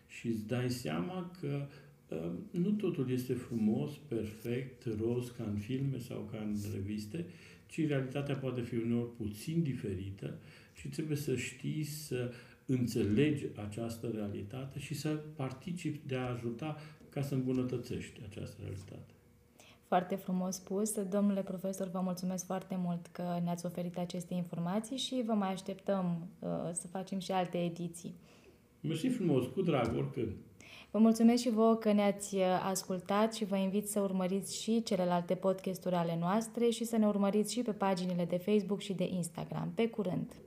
Și 0.08 0.28
îți 0.28 0.48
dai 0.48 0.70
seama 0.70 1.32
că 1.40 1.66
uh, 2.08 2.32
nu 2.52 2.72
totul 2.72 3.12
este 3.12 3.34
frumos, 3.34 3.92
perfect, 4.08 4.86
roz 5.00 5.30
ca 5.30 5.44
în 5.44 5.58
filme 5.58 5.98
sau 5.98 6.30
ca 6.32 6.38
în 6.38 6.56
reviste, 6.74 7.26
ci 7.68 7.88
realitatea 7.88 8.36
poate 8.36 8.62
fi 8.62 8.76
uneori 8.76 9.16
puțin 9.16 9.64
diferită 9.64 10.38
și 10.74 10.88
trebuie 10.88 11.18
să 11.18 11.36
știi 11.36 11.84
să 11.84 12.32
înțelegi 12.66 13.46
această 13.68 14.08
realitate 14.14 14.80
și 14.80 14.94
să 14.94 15.10
participi 15.36 16.08
de 16.08 16.16
a 16.16 16.30
ajuta 16.30 16.78
ca 17.10 17.22
să 17.22 17.34
îmbunătățești 17.34 18.22
această 18.30 18.58
realitate. 18.62 19.12
Foarte 19.88 20.16
frumos 20.16 20.56
spus. 20.56 21.04
Domnule 21.04 21.42
profesor, 21.42 21.88
vă 21.88 22.00
mulțumesc 22.00 22.46
foarte 22.46 22.76
mult 22.80 23.08
că 23.08 23.40
ne-ați 23.44 23.66
oferit 23.66 23.98
aceste 23.98 24.34
informații 24.34 24.98
și 24.98 25.24
vă 25.26 25.34
mai 25.34 25.52
așteptăm 25.52 26.28
uh, 26.40 26.50
să 26.72 26.88
facem 26.88 27.20
și 27.20 27.32
alte 27.32 27.58
ediții. 27.64 28.16
Mersi 28.82 29.08
frumos, 29.08 29.46
cu 29.46 29.62
drag, 29.62 29.96
oricând. 29.96 30.32
Vă 30.92 31.00
mulțumesc 31.00 31.42
și 31.42 31.50
vouă 31.50 31.76
că 31.76 31.92
ne-ați 31.92 32.36
uh, 32.36 32.42
ascultat 32.64 33.34
și 33.34 33.46
vă 33.46 33.56
invit 33.56 33.90
să 33.90 34.00
urmăriți 34.00 34.62
și 34.62 34.84
celelalte 34.84 35.36
podcasturi 35.36 35.96
ale 35.96 36.18
noastre 36.20 36.70
și 36.70 36.86
să 36.86 36.98
ne 36.98 37.08
urmăriți 37.08 37.54
și 37.54 37.62
pe 37.62 37.72
paginile 37.72 38.26
de 38.26 38.38
Facebook 38.38 38.82
și 38.82 38.94
de 38.94 39.08
Instagram. 39.12 39.72
Pe 39.76 39.88
curând! 39.90 40.47